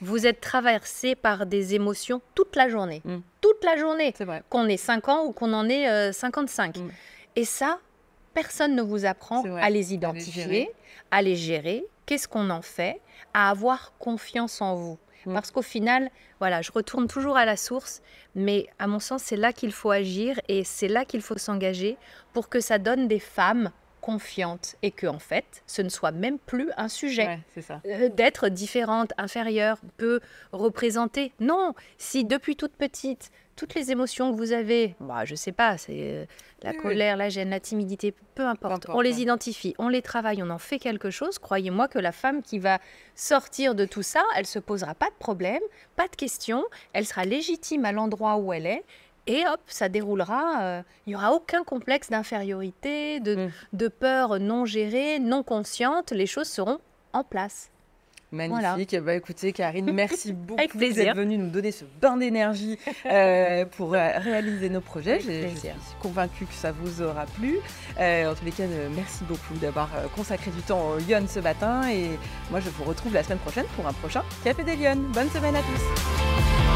vous 0.00 0.26
êtes 0.26 0.40
traversé 0.40 1.14
par 1.14 1.46
des 1.46 1.74
émotions 1.74 2.20
toute 2.34 2.56
la 2.56 2.68
journée. 2.68 3.02
Mm. 3.04 3.18
Toute 3.40 3.64
la 3.64 3.76
journée. 3.76 4.14
Qu'on 4.48 4.66
ait 4.66 4.76
5 4.76 5.08
ans 5.08 5.24
ou 5.24 5.32
qu'on 5.32 5.52
en 5.52 5.68
ait 5.68 6.12
55. 6.12 6.76
Euh, 6.76 6.80
mm. 6.80 6.90
Et 7.36 7.44
ça, 7.44 7.78
personne 8.34 8.74
ne 8.74 8.82
vous 8.82 9.04
apprend 9.04 9.44
à 9.56 9.70
les 9.70 9.94
identifier, 9.94 10.70
à 11.10 11.22
les 11.22 11.36
gérer. 11.36 11.84
Qu'est-ce 12.06 12.28
qu'on 12.28 12.50
en 12.50 12.62
fait? 12.62 13.00
À 13.34 13.50
avoir 13.50 13.92
confiance 13.98 14.62
en 14.62 14.74
vous. 14.74 14.98
Mm. 15.28 15.34
Parce 15.34 15.50
qu'au 15.50 15.62
final, 15.62 16.10
voilà, 16.40 16.62
je 16.62 16.72
retourne 16.72 17.06
toujours 17.06 17.36
à 17.36 17.44
la 17.44 17.56
source, 17.56 18.02
mais 18.34 18.66
à 18.78 18.86
mon 18.86 18.98
sens, 18.98 19.22
c'est 19.22 19.36
là 19.36 19.52
qu'il 19.52 19.72
faut 19.72 19.90
agir 19.90 20.40
et 20.48 20.64
c'est 20.64 20.88
là 20.88 21.04
qu'il 21.04 21.22
faut 21.22 21.38
s'engager 21.38 21.96
pour 22.32 22.48
que 22.48 22.60
ça 22.60 22.78
donne 22.78 23.08
des 23.08 23.20
femmes 23.20 23.70
confiante 24.08 24.76
et 24.80 24.90
que 24.90 25.06
en 25.06 25.18
fait 25.18 25.62
ce 25.66 25.82
ne 25.82 25.90
soit 25.90 26.12
même 26.12 26.38
plus 26.38 26.70
un 26.78 26.88
sujet 26.88 27.40
euh, 27.84 28.08
d'être 28.08 28.48
différente, 28.48 29.12
inférieure, 29.18 29.76
peu 29.98 30.20
représentée. 30.52 31.32
Non, 31.40 31.74
si 31.98 32.24
depuis 32.24 32.56
toute 32.56 32.72
petite 32.72 33.30
toutes 33.54 33.74
les 33.74 33.90
émotions 33.90 34.30
que 34.30 34.36
vous 34.36 34.52
avez, 34.52 34.94
bah, 35.00 35.24
je 35.24 35.34
sais 35.34 35.50
pas, 35.50 35.76
c'est 35.76 35.98
euh, 35.98 36.24
la 36.62 36.72
colère, 36.72 37.16
la 37.16 37.28
gêne, 37.28 37.50
la 37.50 37.58
timidité, 37.58 38.14
peu 38.36 38.46
importe, 38.46 38.86
on 38.88 39.00
les 39.00 39.20
identifie, 39.20 39.74
on 39.78 39.88
les 39.88 40.00
travaille, 40.00 40.42
on 40.44 40.50
en 40.50 40.58
fait 40.58 40.78
quelque 40.78 41.10
chose. 41.10 41.40
Croyez-moi 41.40 41.88
que 41.88 41.98
la 41.98 42.12
femme 42.12 42.40
qui 42.40 42.60
va 42.60 42.78
sortir 43.16 43.74
de 43.74 43.84
tout 43.84 44.02
ça, 44.02 44.22
elle 44.36 44.46
se 44.46 44.60
posera 44.60 44.94
pas 44.94 45.10
de 45.10 45.18
problème, 45.18 45.60
pas 45.96 46.06
de 46.06 46.14
questions, 46.14 46.64
elle 46.92 47.04
sera 47.04 47.24
légitime 47.24 47.84
à 47.84 47.90
l'endroit 47.90 48.36
où 48.36 48.52
elle 48.52 48.66
est 48.66 48.84
et 49.28 49.46
hop, 49.46 49.60
ça 49.66 49.88
déroulera. 49.88 50.62
Euh, 50.62 50.82
il 51.06 51.10
n'y 51.10 51.16
aura 51.16 51.32
aucun 51.32 51.62
complexe 51.62 52.10
d'infériorité, 52.10 53.20
de, 53.20 53.36
mm. 53.36 53.50
de, 53.74 53.88
peur 53.88 54.40
non 54.40 54.64
gérée, 54.64 55.20
non 55.20 55.42
consciente. 55.42 56.10
Les 56.10 56.26
choses 56.26 56.48
seront 56.48 56.78
en 57.12 57.22
place. 57.22 57.70
Magnifique. 58.30 58.94
Bah, 59.00 59.14
écoutez, 59.14 59.52
Karine, 59.52 59.90
merci 59.92 60.32
beaucoup 60.34 60.78
d'être 60.78 61.16
venue 61.16 61.38
nous 61.38 61.48
donner 61.48 61.72
ce 61.72 61.84
bain 62.00 62.16
d'énergie 62.18 62.78
euh, 63.06 63.64
pour 63.76 63.94
euh, 63.94 64.10
réaliser 64.18 64.68
nos 64.68 64.82
projets. 64.82 65.20
Je 65.20 65.48
suis 65.48 65.70
convaincue 66.00 66.44
que 66.44 66.52
ça 66.52 66.72
vous 66.72 67.02
aura 67.02 67.24
plu. 67.24 67.58
en 67.98 68.34
tous 68.34 68.44
les 68.44 68.52
cas, 68.52 68.64
merci 68.94 69.24
beaucoup 69.24 69.54
d'avoir 69.60 69.88
consacré 70.14 70.50
du 70.50 70.60
temps 70.62 70.90
aux 70.90 70.98
Lyon 70.98 71.24
ce 71.26 71.40
matin. 71.40 71.88
Et 71.88 72.10
moi, 72.50 72.60
je 72.60 72.68
vous 72.68 72.84
retrouve 72.84 73.14
la 73.14 73.22
semaine 73.22 73.38
prochaine 73.38 73.66
pour 73.76 73.86
un 73.86 73.94
prochain 73.94 74.22
Café 74.44 74.62
des 74.62 74.76
Lyon. 74.76 74.96
Bonne 75.12 75.30
semaine 75.30 75.56
à 75.56 75.60
tous. 75.60 76.67